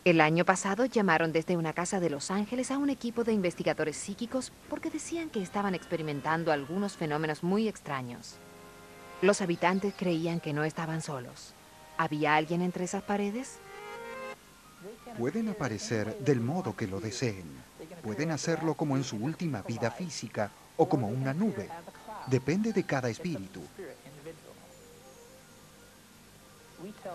El 0.04 0.22
año 0.22 0.46
pasado 0.46 0.86
llamaron 0.86 1.30
desde 1.30 1.58
una 1.58 1.74
casa 1.74 2.00
de 2.00 2.08
Los 2.08 2.30
Ángeles 2.30 2.70
a 2.70 2.78
un 2.78 2.88
equipo 2.88 3.22
de 3.22 3.34
investigadores 3.34 3.96
psíquicos 3.96 4.50
porque 4.70 4.88
decían 4.88 5.28
que 5.28 5.42
estaban 5.42 5.74
experimentando 5.74 6.52
algunos 6.52 6.96
fenómenos 6.96 7.42
muy 7.42 7.68
extraños. 7.68 8.36
Los 9.20 9.42
habitantes 9.42 9.92
creían 9.94 10.40
que 10.40 10.54
no 10.54 10.64
estaban 10.64 11.02
solos. 11.02 11.52
¿Había 11.98 12.36
alguien 12.36 12.62
entre 12.62 12.84
esas 12.84 13.02
paredes? 13.02 13.58
Pueden 15.18 15.50
aparecer 15.50 16.18
del 16.20 16.40
modo 16.40 16.74
que 16.74 16.86
lo 16.86 17.00
deseen. 17.00 17.44
Pueden 18.02 18.30
hacerlo 18.30 18.72
como 18.72 18.96
en 18.96 19.04
su 19.04 19.16
última 19.16 19.60
vida 19.60 19.90
física 19.90 20.50
o 20.78 20.88
como 20.88 21.08
una 21.08 21.34
nube. 21.34 21.68
Depende 22.26 22.72
de 22.72 22.84
cada 22.84 23.08
espíritu. 23.08 23.60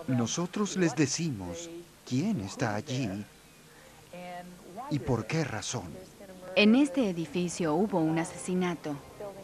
Nosotros 0.06 0.76
les 0.76 0.94
decimos 0.94 1.68
quién 2.08 2.40
está 2.40 2.74
allí 2.74 3.24
y 4.90 4.98
por 4.98 5.26
qué 5.26 5.44
razón. 5.44 5.92
En 6.54 6.74
este 6.74 7.10
edificio 7.10 7.74
hubo 7.74 7.98
un 7.98 8.18
asesinato. 8.18 8.96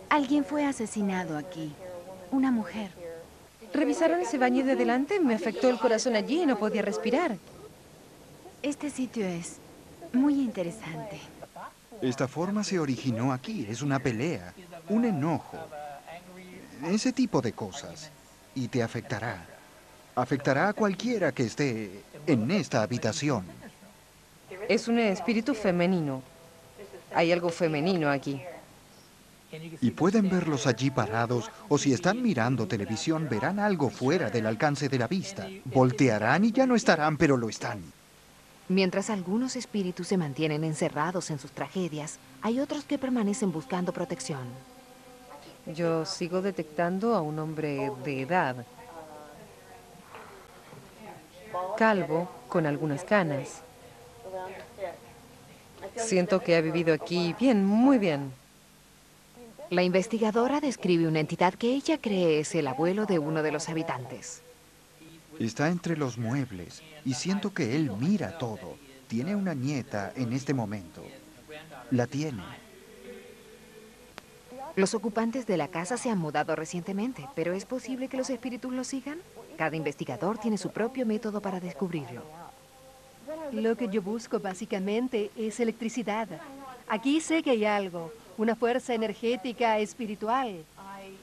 Alguien 0.09 0.45
fue 0.45 0.65
asesinado 0.65 1.37
aquí. 1.37 1.73
Una 2.31 2.51
mujer. 2.51 2.91
¿Revisaron 3.75 4.21
ese 4.21 4.39
baño 4.39 4.65
de 4.65 4.77
delante? 4.77 5.19
Me 5.19 5.35
afectó 5.35 5.69
el 5.69 5.79
corazón 5.79 6.15
allí 6.15 6.43
y 6.43 6.47
no 6.47 6.59
podía 6.59 6.83
respirar. 6.83 7.37
Este 8.63 8.91
sitio 8.91 9.27
es 9.27 9.57
muy 10.13 10.35
interesante. 10.35 11.21
Esta 12.01 12.29
forma 12.29 12.65
se 12.65 12.79
originó 12.79 13.33
aquí, 13.33 13.67
es 13.69 13.81
una 13.81 13.99
pelea, 13.99 14.53
un 14.89 15.05
enojo, 15.05 15.59
ese 16.87 17.13
tipo 17.13 17.41
de 17.41 17.53
cosas. 17.53 18.11
Y 18.55 18.69
te 18.69 18.83
afectará. 18.83 19.47
Afectará 20.15 20.69
a 20.69 20.73
cualquiera 20.75 21.33
que 21.33 21.45
esté 21.45 22.03
en 22.27 22.51
esta 22.51 22.83
habitación. 22.83 23.45
Es 24.69 24.89
un 24.89 24.99
espíritu 24.99 25.55
femenino. 25.55 26.23
Hay 27.15 27.33
algo 27.33 27.49
femenino 27.49 28.11
aquí. 28.11 28.43
Y 29.81 29.91
pueden 29.91 30.31
verlos 30.31 30.67
allí 30.67 30.91
parados, 30.91 31.51
o 31.69 31.77
si 31.77 31.93
están 31.93 32.23
mirando 32.23 32.67
televisión, 32.67 33.29
verán 33.29 33.59
algo 33.59 33.91
fuera 33.91 34.31
del 34.31 34.47
alcance 34.47 34.89
de 34.89 34.99
la 34.99 35.09
vista. 35.09 35.47
Voltearán 35.67 36.45
y 36.45 36.53
ya 36.53 36.67
no 36.67 36.75
estarán, 36.75 37.17
pero 37.17 37.37
lo 37.37 37.49
están. 37.49 37.83
Mientras 38.69 39.11
algunos 39.11 39.57
espíritus 39.57 40.09
se 40.09 40.17
mantienen 40.17 40.65
encerrados 40.65 41.31
en 41.31 41.39
sus 41.39 41.53
tragedias, 41.53 42.19
hay 42.41 42.61
otros 42.61 42.85
que 42.85 42.99
permanecen 42.99 43.53
buscando 43.53 43.93
protección. 43.93 44.72
Yo 45.67 46.05
sigo 46.05 46.43
detectando 46.43 47.15
a 47.15 47.21
un 47.21 47.39
hombre 47.39 47.93
de 48.05 48.23
edad. 48.23 48.67
Calvo, 51.77 52.29
con 52.49 52.67
algunas 52.67 53.05
canas. 53.05 53.63
Siento 55.97 56.41
que 56.41 56.57
ha 56.57 56.61
vivido 56.61 56.93
aquí 56.93 57.35
bien, 57.39 57.65
muy 57.65 57.99
bien. 57.99 58.33
La 59.71 59.83
investigadora 59.83 60.61
describe 60.61 61.07
una 61.07 61.21
entidad 61.21 61.55
que 61.55 61.73
ella 61.73 61.99
cree 61.99 62.41
es 62.41 62.55
el 62.55 62.67
abuelo 62.67 63.07
de 63.07 63.19
uno 63.19 63.43
de 63.43 63.53
los 63.53 63.69
habitantes. 63.69 64.43
Está 65.39 65.69
entre 65.69 65.97
los 65.97 66.19
muebles 66.19 66.83
y 67.05 67.15
siento 67.15 67.55
que 67.55 67.77
él 67.77 67.91
mira 67.99 68.37
todo. 68.37 68.77
Tiene 69.09 69.35
una 69.37 69.55
nieta 69.55 70.13
en 70.17 70.33
este 70.33 70.55
momento. 70.55 71.03
La 71.91 72.07
tiene. 72.07 72.43
Los 74.75 74.95
ocupantes 74.95 75.47
de 75.47 75.59
la 75.59 75.69
casa 75.69 75.99
se 75.99 76.09
han 76.09 76.19
mudado 76.19 76.57
recientemente, 76.57 77.29
pero 77.35 77.53
¿es 77.53 77.67
posible 77.67 78.09
que 78.09 78.17
los 78.17 78.31
espíritus 78.31 78.73
lo 78.73 78.85
sigan? 78.85 79.19
Cada 79.59 79.77
investigador 79.77 80.39
tiene 80.39 80.57
su 80.57 80.71
propio 80.71 81.05
método 81.05 81.43
para 81.43 81.61
descubrirlo. 81.61 82.23
Lo 83.53 83.77
que 83.77 83.89
yo 83.89 84.01
busco 84.01 84.41
básicamente 84.41 85.31
es 85.37 85.61
electricidad. 85.61 86.27
Aquí 86.89 87.21
sé 87.21 87.43
que 87.43 87.51
hay 87.51 87.67
algo, 87.67 88.13
una 88.39 88.57
fuerza 88.57 88.95
energética 88.95 89.79
espiritual. 89.79 90.65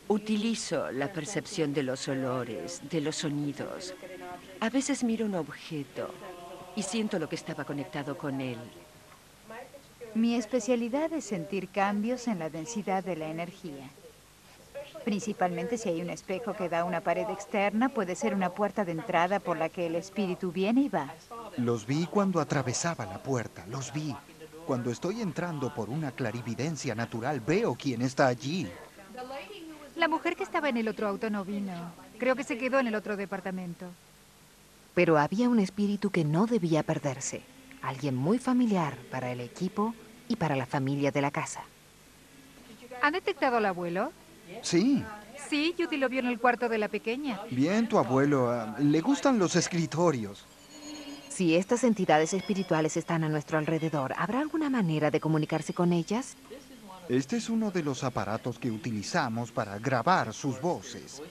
Utilizo 0.07 0.91
la 0.91 1.11
percepción 1.11 1.73
de 1.73 1.83
los 1.83 2.07
olores, 2.07 2.81
de 2.87 3.01
los 3.01 3.15
sonidos. 3.15 3.95
A 4.59 4.69
veces 4.69 5.03
miro 5.03 5.25
un 5.25 5.33
objeto 5.33 6.13
y 6.75 6.83
siento 6.83 7.17
lo 7.17 7.27
que 7.27 7.35
estaba 7.35 7.65
conectado 7.65 8.15
con 8.15 8.41
él. 8.41 8.59
Mi 10.15 10.35
especialidad 10.35 11.13
es 11.13 11.25
sentir 11.25 11.69
cambios 11.69 12.27
en 12.27 12.39
la 12.39 12.49
densidad 12.49 13.03
de 13.03 13.15
la 13.15 13.27
energía. 13.29 13.89
Principalmente 15.05 15.77
si 15.77 15.89
hay 15.89 16.01
un 16.01 16.09
espejo 16.09 16.53
que 16.53 16.67
da 16.67 16.79
a 16.79 16.83
una 16.83 17.01
pared 17.01 17.29
externa, 17.29 17.89
puede 17.89 18.15
ser 18.15 18.33
una 18.33 18.49
puerta 18.49 18.85
de 18.85 18.91
entrada 18.91 19.39
por 19.39 19.57
la 19.57 19.69
que 19.69 19.85
el 19.85 19.95
espíritu 19.95 20.51
viene 20.51 20.81
y 20.81 20.89
va. 20.89 21.13
Los 21.57 21.85
vi 21.85 22.05
cuando 22.07 22.39
atravesaba 22.39 23.05
la 23.05 23.21
puerta, 23.21 23.65
los 23.67 23.93
vi. 23.93 24.15
Cuando 24.65 24.91
estoy 24.91 25.21
entrando 25.21 25.73
por 25.73 25.89
una 25.89 26.11
clarividencia 26.11 26.95
natural, 26.95 27.39
veo 27.39 27.75
quién 27.75 28.01
está 28.01 28.27
allí. 28.27 28.67
La 29.95 30.07
mujer 30.07 30.35
que 30.35 30.43
estaba 30.43 30.69
en 30.69 30.77
el 30.77 30.87
otro 30.87 31.07
auto 31.07 31.29
no 31.29 31.45
vino. 31.45 31.73
Creo 32.17 32.35
que 32.35 32.43
se 32.43 32.57
quedó 32.57 32.79
en 32.79 32.87
el 32.87 32.95
otro 32.95 33.15
departamento. 33.15 33.85
Pero 34.93 35.17
había 35.17 35.49
un 35.49 35.59
espíritu 35.59 36.09
que 36.09 36.25
no 36.25 36.45
debía 36.45 36.83
perderse. 36.83 37.41
Alguien 37.81 38.15
muy 38.15 38.39
familiar 38.39 38.97
para 39.09 39.31
el 39.31 39.39
equipo 39.39 39.93
y 40.27 40.35
para 40.35 40.55
la 40.55 40.65
familia 40.65 41.11
de 41.11 41.21
la 41.21 41.31
casa. 41.31 41.63
¿Ha 43.01 43.11
detectado 43.11 43.57
al 43.57 43.65
abuelo? 43.65 44.11
Sí. 44.61 45.03
Sí, 45.49 45.73
Judy 45.77 45.97
lo 45.97 46.09
vio 46.09 46.19
en 46.19 46.27
el 46.27 46.39
cuarto 46.39 46.67
de 46.69 46.77
la 46.77 46.89
pequeña. 46.89 47.41
Bien, 47.49 47.87
tu 47.87 47.97
abuelo. 47.97 48.51
ah, 48.51 48.75
le 48.79 49.01
gustan 49.01 49.39
los 49.39 49.55
escritorios. 49.55 50.45
Si 51.29 51.55
estas 51.55 51.83
entidades 51.85 52.33
espirituales 52.33 52.97
están 52.97 53.23
a 53.23 53.29
nuestro 53.29 53.57
alrededor, 53.57 54.13
¿habrá 54.17 54.41
alguna 54.41 54.69
manera 54.69 55.09
de 55.09 55.19
comunicarse 55.19 55.73
con 55.73 55.93
ellas? 55.93 56.35
Este 57.07 57.37
es 57.37 57.49
uno 57.49 57.71
de 57.71 57.81
los 57.81 58.03
aparatos 58.03 58.59
que 58.59 58.69
utilizamos 58.69 59.51
para 59.51 59.79
grabar 59.79 60.33
sus 60.33 60.59
voces. 60.61 61.21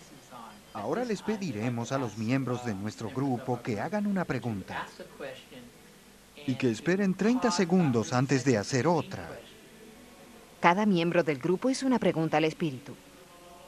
Ahora 0.73 1.05
les 1.05 1.23
pediremos 1.23 1.93
a 1.93 1.99
los 1.99 2.17
miembros 2.17 2.65
de 2.65 2.75
nuestro 2.75 3.11
grupo 3.11 3.61
que 3.63 3.81
hagan 3.81 4.07
una 4.07 4.25
pregunta 4.25 4.87
y 6.49 6.55
que 6.55 6.71
esperen 6.71 7.13
30 7.13 7.51
segundos 7.51 8.15
antes 8.15 8.43
de 8.43 8.57
hacer 8.57 8.87
otra. 8.87 9.29
Cada 10.61 10.87
miembro 10.87 11.23
del 11.23 11.39
grupo 11.39 11.69
hizo 11.69 11.87
una 11.87 11.99
pregunta 11.99 12.39
al 12.39 12.45
espíritu. 12.45 12.97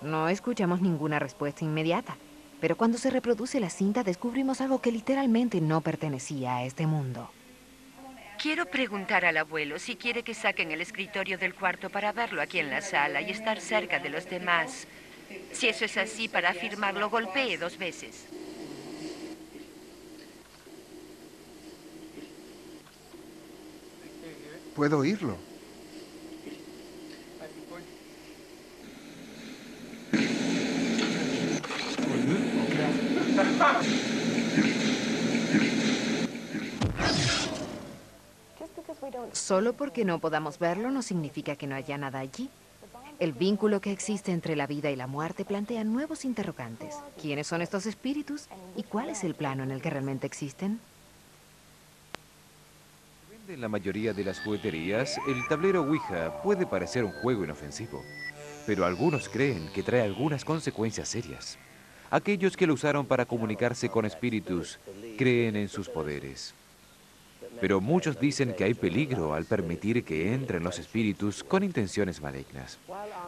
No 0.01 0.31
escuchamos 0.31 0.81
ninguna 0.81 1.19
respuesta 1.19 1.63
inmediata, 1.63 2.17
pero 2.59 2.79
cuando 2.79 2.97
se 2.97 3.11
reproduce 3.11 3.61
la 3.61 3.69
cinta 3.69 4.03
descubrimos 4.03 4.63
algo 4.63 4.81
que 4.81 4.93
literalmente 4.93 5.61
no 5.61 5.83
pertenecía 5.83 6.57
a 6.57 6.65
este 6.65 6.87
mundo. 6.87 7.31
Quiero 8.41 8.65
preguntar 8.65 9.27
al 9.27 9.37
abuelo 9.37 9.79
si 9.79 9.97
quiere 9.97 10.23
que 10.23 10.33
saquen 10.33 10.71
el 10.71 10.81
escritorio 10.81 11.37
del 11.37 11.55
cuarto 11.55 11.91
para 11.91 12.13
verlo 12.13 12.41
aquí 12.41 12.61
en 12.61 12.71
la 12.71 12.81
sala 12.81 13.21
y 13.21 13.31
estar 13.31 13.61
cerca 13.61 13.99
de 13.99 14.09
los 14.09 14.25
demás. 14.25 14.87
Si 15.53 15.69
eso 15.69 15.85
es 15.85 15.99
así, 15.99 16.29
para 16.29 16.49
afirmarlo, 16.49 17.11
golpee 17.11 17.59
dos 17.59 17.77
veces. 17.77 18.27
Puedo 24.81 25.01
oírlo. 25.01 25.37
Solo 39.33 39.75
porque 39.75 40.07
no 40.07 40.19
podamos 40.19 40.59
verlo 40.59 40.91
no 40.91 41.03
significa 41.03 41.57
que 41.57 41.67
no 41.67 41.75
haya 41.75 41.99
nada 41.99 42.21
allí. 42.21 42.49
El 43.19 43.35
vínculo 43.35 43.83
que 43.83 43.93
existe 43.93 44.33
entre 44.33 44.57
la 44.57 44.67
vida 44.67 44.91
y 44.91 44.97
la 44.97 45.07
muerte 45.07 45.45
plantea 45.45 45.85
nuevos 45.85 46.25
interrogantes. 46.25 46.97
¿Quiénes 47.21 47.47
son 47.47 47.61
estos 47.61 47.85
espíritus? 47.85 48.49
¿Y 48.77 48.85
cuál 48.85 49.11
es 49.11 49.25
el 49.25 49.35
plano 49.35 49.63
en 49.63 49.73
el 49.73 49.83
que 49.83 49.91
realmente 49.91 50.27
existen? 50.27 50.81
En 53.53 53.61
la 53.61 53.69
mayoría 53.69 54.13
de 54.13 54.23
las 54.23 54.39
jugueterías, 54.39 55.19
el 55.27 55.45
tablero 55.49 55.83
Ouija 55.83 56.41
puede 56.41 56.67
parecer 56.67 57.03
un 57.03 57.11
juego 57.11 57.43
inofensivo, 57.43 58.05
pero 58.65 58.85
algunos 58.85 59.29
creen 59.29 59.69
que 59.75 59.83
trae 59.83 60.03
algunas 60.03 60.45
consecuencias 60.45 61.09
serias. 61.09 61.59
Aquellos 62.11 62.57
que 62.57 62.69
lo 62.69 62.75
usaron 62.75 63.07
para 63.07 63.27
comunicarse 63.27 63.89
con 63.89 64.05
espíritus 64.05 64.79
creen 65.19 65.57
en 65.57 65.69
sus 65.69 65.89
poderes. 65.89 66.55
Pero 67.61 67.81
muchos 67.81 68.21
dicen 68.21 68.55
que 68.57 68.63
hay 68.63 68.75
peligro 68.75 69.35
al 69.35 69.47
permitir 69.47 70.05
que 70.05 70.33
entren 70.33 70.63
los 70.63 70.79
espíritus 70.79 71.43
con 71.43 71.65
intenciones 71.65 72.21
malignas. 72.21 72.79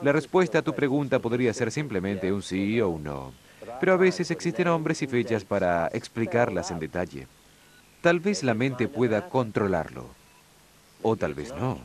La 0.02 0.12
respuesta 0.12 0.60
a 0.60 0.62
tu 0.62 0.72
pregunta 0.72 1.18
podría 1.18 1.52
ser 1.52 1.72
simplemente 1.72 2.32
un 2.32 2.42
sí 2.42 2.80
o 2.80 2.90
un 2.90 3.02
no, 3.02 3.32
pero 3.80 3.94
a 3.94 3.96
veces 3.96 4.30
existen 4.30 4.68
hombres 4.68 5.02
y 5.02 5.08
fechas 5.08 5.44
para 5.44 5.88
explicarlas 5.88 6.70
en 6.70 6.78
detalle. 6.78 7.26
Tal 8.02 8.18
vez 8.18 8.42
la 8.42 8.54
mente 8.54 8.88
pueda 8.88 9.28
controlarlo, 9.28 10.06
o 11.02 11.14
tal 11.14 11.34
vez 11.34 11.54
no. 11.54 11.78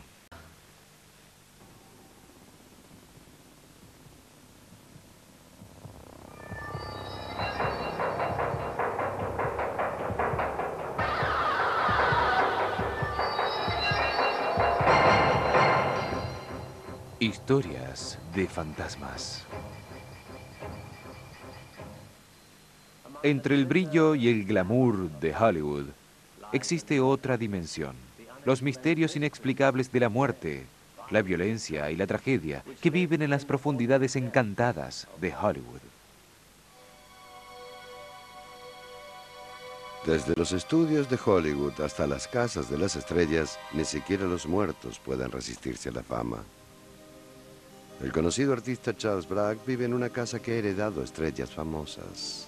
Historias 17.19 18.17
de 18.33 18.47
fantasmas. 18.47 19.45
Entre 23.21 23.53
el 23.53 23.67
brillo 23.67 24.15
y 24.15 24.29
el 24.29 24.45
glamour 24.45 25.11
de 25.19 25.35
Hollywood 25.35 25.85
existe 26.51 26.99
otra 26.99 27.37
dimensión. 27.37 27.95
Los 28.45 28.61
misterios 28.61 29.15
inexplicables 29.15 29.91
de 29.91 29.99
la 29.99 30.09
muerte, 30.09 30.65
la 31.09 31.21
violencia 31.21 31.91
y 31.91 31.95
la 31.95 32.07
tragedia 32.07 32.63
que 32.81 32.89
viven 32.89 33.21
en 33.21 33.29
las 33.29 33.45
profundidades 33.45 34.15
encantadas 34.15 35.07
de 35.19 35.33
Hollywood. 35.33 35.81
Desde 40.05 40.33
los 40.37 40.53
estudios 40.53 41.09
de 41.09 41.19
Hollywood 41.23 41.81
hasta 41.81 42.07
las 42.07 42.29
casas 42.29 42.69
de 42.69 42.77
las 42.77 42.95
estrellas, 42.95 43.59
ni 43.73 43.83
siquiera 43.83 44.23
los 44.23 44.45
muertos 44.45 44.99
pueden 44.99 45.31
resistirse 45.31 45.89
a 45.89 45.91
la 45.91 46.03
fama. 46.03 46.37
El 48.01 48.13
conocido 48.13 48.53
artista 48.53 48.95
Charles 48.95 49.27
Bragg 49.27 49.57
vive 49.65 49.83
en 49.83 49.93
una 49.93 50.09
casa 50.09 50.39
que 50.39 50.53
ha 50.53 50.55
heredado 50.55 51.03
estrellas 51.03 51.49
famosas. 51.49 52.46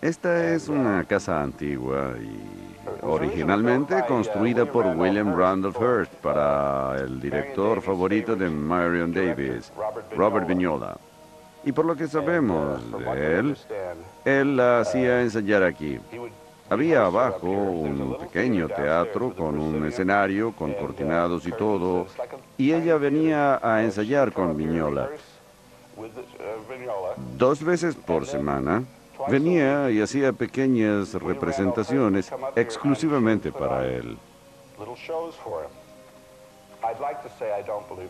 Esta 0.00 0.54
es 0.54 0.68
una 0.68 1.02
casa 1.02 1.42
antigua 1.42 2.14
y 2.22 3.04
originalmente 3.04 4.04
construida 4.06 4.64
por 4.64 4.86
William 4.86 5.36
Randolph 5.36 5.76
Hearst 5.76 6.14
para 6.14 6.96
el 6.98 7.20
director 7.20 7.82
favorito 7.82 8.36
de 8.36 8.48
Marion 8.48 9.12
Davis, 9.12 9.72
Robert 10.16 10.46
Vignola. 10.46 10.96
Y 11.64 11.72
por 11.72 11.84
lo 11.84 11.96
que 11.96 12.06
sabemos 12.06 12.80
de 12.92 13.38
él, 13.40 13.56
él 14.24 14.56
la 14.56 14.80
hacía 14.80 15.20
ensayar 15.20 15.64
aquí. 15.64 15.98
Había 16.70 17.06
abajo 17.06 17.48
un 17.48 18.18
pequeño 18.20 18.68
teatro 18.68 19.34
con 19.34 19.58
un 19.58 19.84
escenario, 19.84 20.52
con 20.52 20.74
cortinados 20.74 21.44
y 21.44 21.50
todo, 21.50 22.06
y 22.56 22.72
ella 22.72 22.98
venía 22.98 23.58
a 23.60 23.82
ensayar 23.82 24.32
con 24.32 24.56
Viñola. 24.56 25.08
Dos 27.36 27.64
veces 27.64 27.96
por 27.96 28.26
semana 28.26 28.84
venía 29.28 29.90
y 29.90 30.00
hacía 30.00 30.32
pequeñas 30.32 31.14
representaciones 31.14 32.30
exclusivamente 32.54 33.50
para 33.52 33.86
él. 33.86 34.16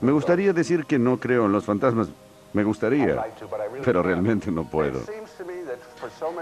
Me 0.01 0.13
gustaría 0.13 0.53
decir 0.53 0.85
que 0.85 0.99
no 0.99 1.19
creo 1.19 1.47
en 1.47 1.53
los 1.53 1.65
fantasmas, 1.65 2.09
me 2.53 2.65
gustaría, 2.65 3.27
pero 3.85 4.03
realmente 4.03 4.51
no 4.51 4.65
puedo. 4.65 5.01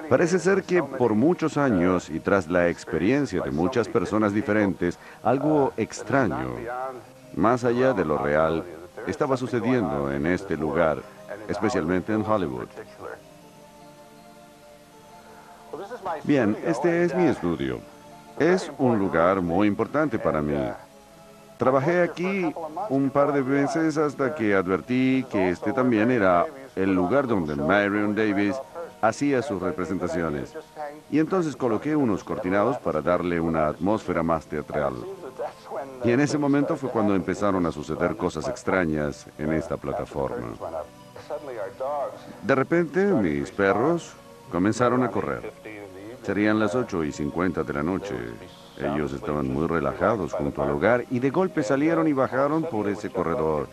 Parece 0.09 0.39
ser 0.39 0.63
que 0.63 0.83
por 0.83 1.15
muchos 1.15 1.57
años 1.57 2.11
y 2.11 2.21
tras 2.21 2.49
la 2.49 2.69
experiencia 2.69 3.43
de 3.43 3.51
muchas 3.51 3.89
personas 3.89 4.33
diferentes, 4.33 4.99
algo 5.23 5.73
extraño, 5.77 6.57
más 7.35 7.65
allá 7.65 7.93
de 7.93 8.05
lo 8.05 8.19
real, 8.19 8.65
estaba 9.07 9.37
sucediendo 9.37 10.13
en 10.13 10.27
este 10.27 10.57
lugar, 10.57 11.03
especialmente 11.49 12.13
en 12.13 12.23
Hollywood. 12.23 12.69
Bien, 16.25 16.57
este 16.65 17.05
es 17.05 17.15
mi 17.15 17.27
estudio. 17.27 17.81
Es 18.39 18.71
un 18.79 18.99
lugar 18.99 19.41
muy 19.41 19.67
importante 19.69 20.19
para 20.19 20.43
mí. 20.43 20.59
Trabajé 21.59 22.03
aquí 22.03 22.53
un 22.91 23.11
par 23.11 23.33
de 23.33 23.43
veces 23.43 23.97
hasta 23.97 24.35
que 24.35 24.55
advertí 24.55 25.25
que 25.31 25.49
este 25.49 25.73
también 25.73 26.11
era 26.11 26.47
el 26.75 26.95
lugar 26.95 27.27
donde 27.27 27.57
Marion 27.57 28.15
Davis 28.15 28.55
hacía 29.01 29.41
sus 29.43 29.63
representaciones. 29.63 30.55
Y 31.11 31.19
entonces 31.19 31.57
coloqué 31.57 31.97
unos 31.97 32.25
cortinados 32.25 32.77
para 32.79 33.01
darle 33.01 33.41
una 33.41 33.69
atmósfera 33.69 34.23
más 34.23 34.47
teatral. 34.47 34.95
Y 36.05 36.11
en 36.11 36.21
ese 36.21 36.37
momento 36.37 36.77
fue 36.77 36.91
cuando 36.91 37.15
empezaron 37.15 37.65
a 37.65 37.73
suceder 37.73 38.17
cosas 38.17 38.49
extrañas 38.49 39.27
en 39.39 39.53
esta 39.53 39.77
plataforma. 39.77 40.49
De 42.43 42.55
repente, 42.55 43.05
mis 43.07 43.51
perros 43.51 44.13
comenzaron 44.51 45.03
a 45.03 45.11
correr. 45.11 45.53
Serían 46.27 46.59
las 46.59 46.75
8 46.75 47.05
y 47.05 47.13
50 47.13 47.63
de 47.63 47.73
la 47.73 47.85
noche. 47.85 48.17
Ellos 48.79 49.13
estaban 49.13 49.47
muy 49.47 49.69
relajados 49.69 50.33
junto 50.33 50.61
al 50.61 50.73
hogar 50.73 51.05
y 51.09 51.21
de 51.21 51.31
golpe 51.31 51.63
salieron 51.63 52.09
y 52.09 52.13
bajaron 52.13 52.65
por 52.65 52.89
ese 52.89 53.11
corredor. 53.11 53.69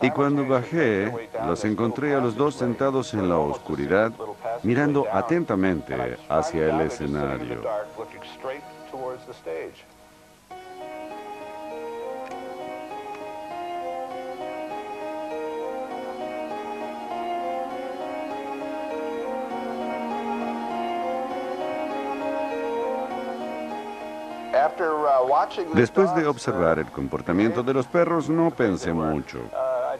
Y 0.00 0.10
cuando 0.10 0.46
bajé, 0.46 1.12
los 1.44 1.66
encontré 1.66 2.14
a 2.14 2.20
los 2.20 2.34
dos 2.34 2.54
sentados 2.54 3.12
en 3.12 3.28
la 3.28 3.36
oscuridad, 3.36 4.10
mirando 4.62 5.04
atentamente 5.12 5.94
hacia 6.30 6.70
el 6.70 6.80
escenario. 6.86 7.60
Después 25.74 26.14
de 26.14 26.26
observar 26.26 26.78
el 26.78 26.90
comportamiento 26.90 27.62
de 27.62 27.74
los 27.74 27.86
perros, 27.86 28.28
no 28.28 28.50
pensé 28.50 28.92
mucho. 28.92 29.38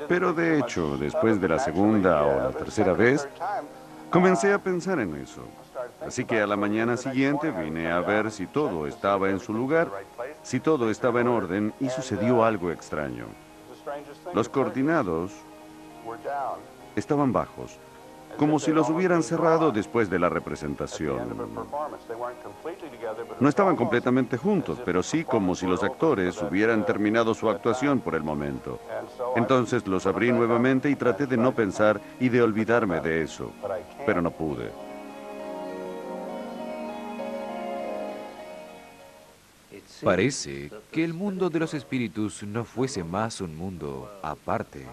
Pero 0.06 0.32
de 0.32 0.58
hecho, 0.58 0.96
después 0.96 1.40
de 1.40 1.48
la 1.48 1.58
segunda 1.58 2.24
o 2.24 2.40
la 2.44 2.50
tercera 2.50 2.92
vez, 2.92 3.28
comencé 4.10 4.52
a 4.52 4.58
pensar 4.58 5.00
en 5.00 5.16
eso. 5.16 5.42
Así 6.06 6.24
que 6.24 6.40
a 6.40 6.46
la 6.46 6.56
mañana 6.56 6.96
siguiente 6.96 7.50
vine 7.50 7.90
a 7.90 8.00
ver 8.00 8.30
si 8.30 8.46
todo 8.46 8.86
estaba 8.86 9.30
en 9.30 9.40
su 9.40 9.52
lugar, 9.52 9.90
si 10.42 10.60
todo 10.60 10.90
estaba 10.90 11.20
en 11.20 11.28
orden 11.28 11.74
y 11.80 11.88
sucedió 11.88 12.44
algo 12.44 12.70
extraño. 12.70 13.26
Los 14.32 14.48
coordinados 14.48 15.32
estaban 16.96 17.32
bajos 17.32 17.78
como 18.38 18.58
si 18.58 18.72
los 18.72 18.88
hubieran 18.88 19.22
cerrado 19.22 19.72
después 19.72 20.08
de 20.08 20.18
la 20.18 20.28
representación. 20.28 21.36
No 23.40 23.48
estaban 23.48 23.76
completamente 23.76 24.36
juntos, 24.36 24.78
pero 24.84 25.02
sí 25.02 25.24
como 25.24 25.54
si 25.54 25.66
los 25.66 25.82
actores 25.82 26.40
hubieran 26.40 26.86
terminado 26.86 27.34
su 27.34 27.50
actuación 27.50 28.00
por 28.00 28.14
el 28.14 28.22
momento. 28.22 28.80
Entonces 29.36 29.86
los 29.86 30.06
abrí 30.06 30.32
nuevamente 30.32 30.88
y 30.88 30.94
traté 30.94 31.26
de 31.26 31.36
no 31.36 31.52
pensar 31.52 32.00
y 32.20 32.28
de 32.28 32.40
olvidarme 32.40 33.00
de 33.00 33.22
eso, 33.22 33.50
pero 34.06 34.22
no 34.22 34.30
pude. 34.30 34.70
Parece 40.02 40.70
que 40.92 41.04
el 41.04 41.12
mundo 41.12 41.50
de 41.50 41.58
los 41.58 41.74
espíritus 41.74 42.44
no 42.44 42.64
fuese 42.64 43.02
más 43.02 43.40
un 43.40 43.56
mundo 43.56 44.08
aparte. 44.22 44.86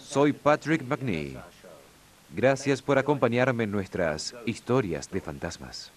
Soy 0.00 0.32
Patrick 0.32 0.82
McNee. 0.82 1.36
Gracias 2.34 2.82
por 2.82 2.98
acompañarme 2.98 3.64
en 3.64 3.70
nuestras 3.70 4.34
historias 4.46 5.10
de 5.10 5.20
fantasmas. 5.20 5.92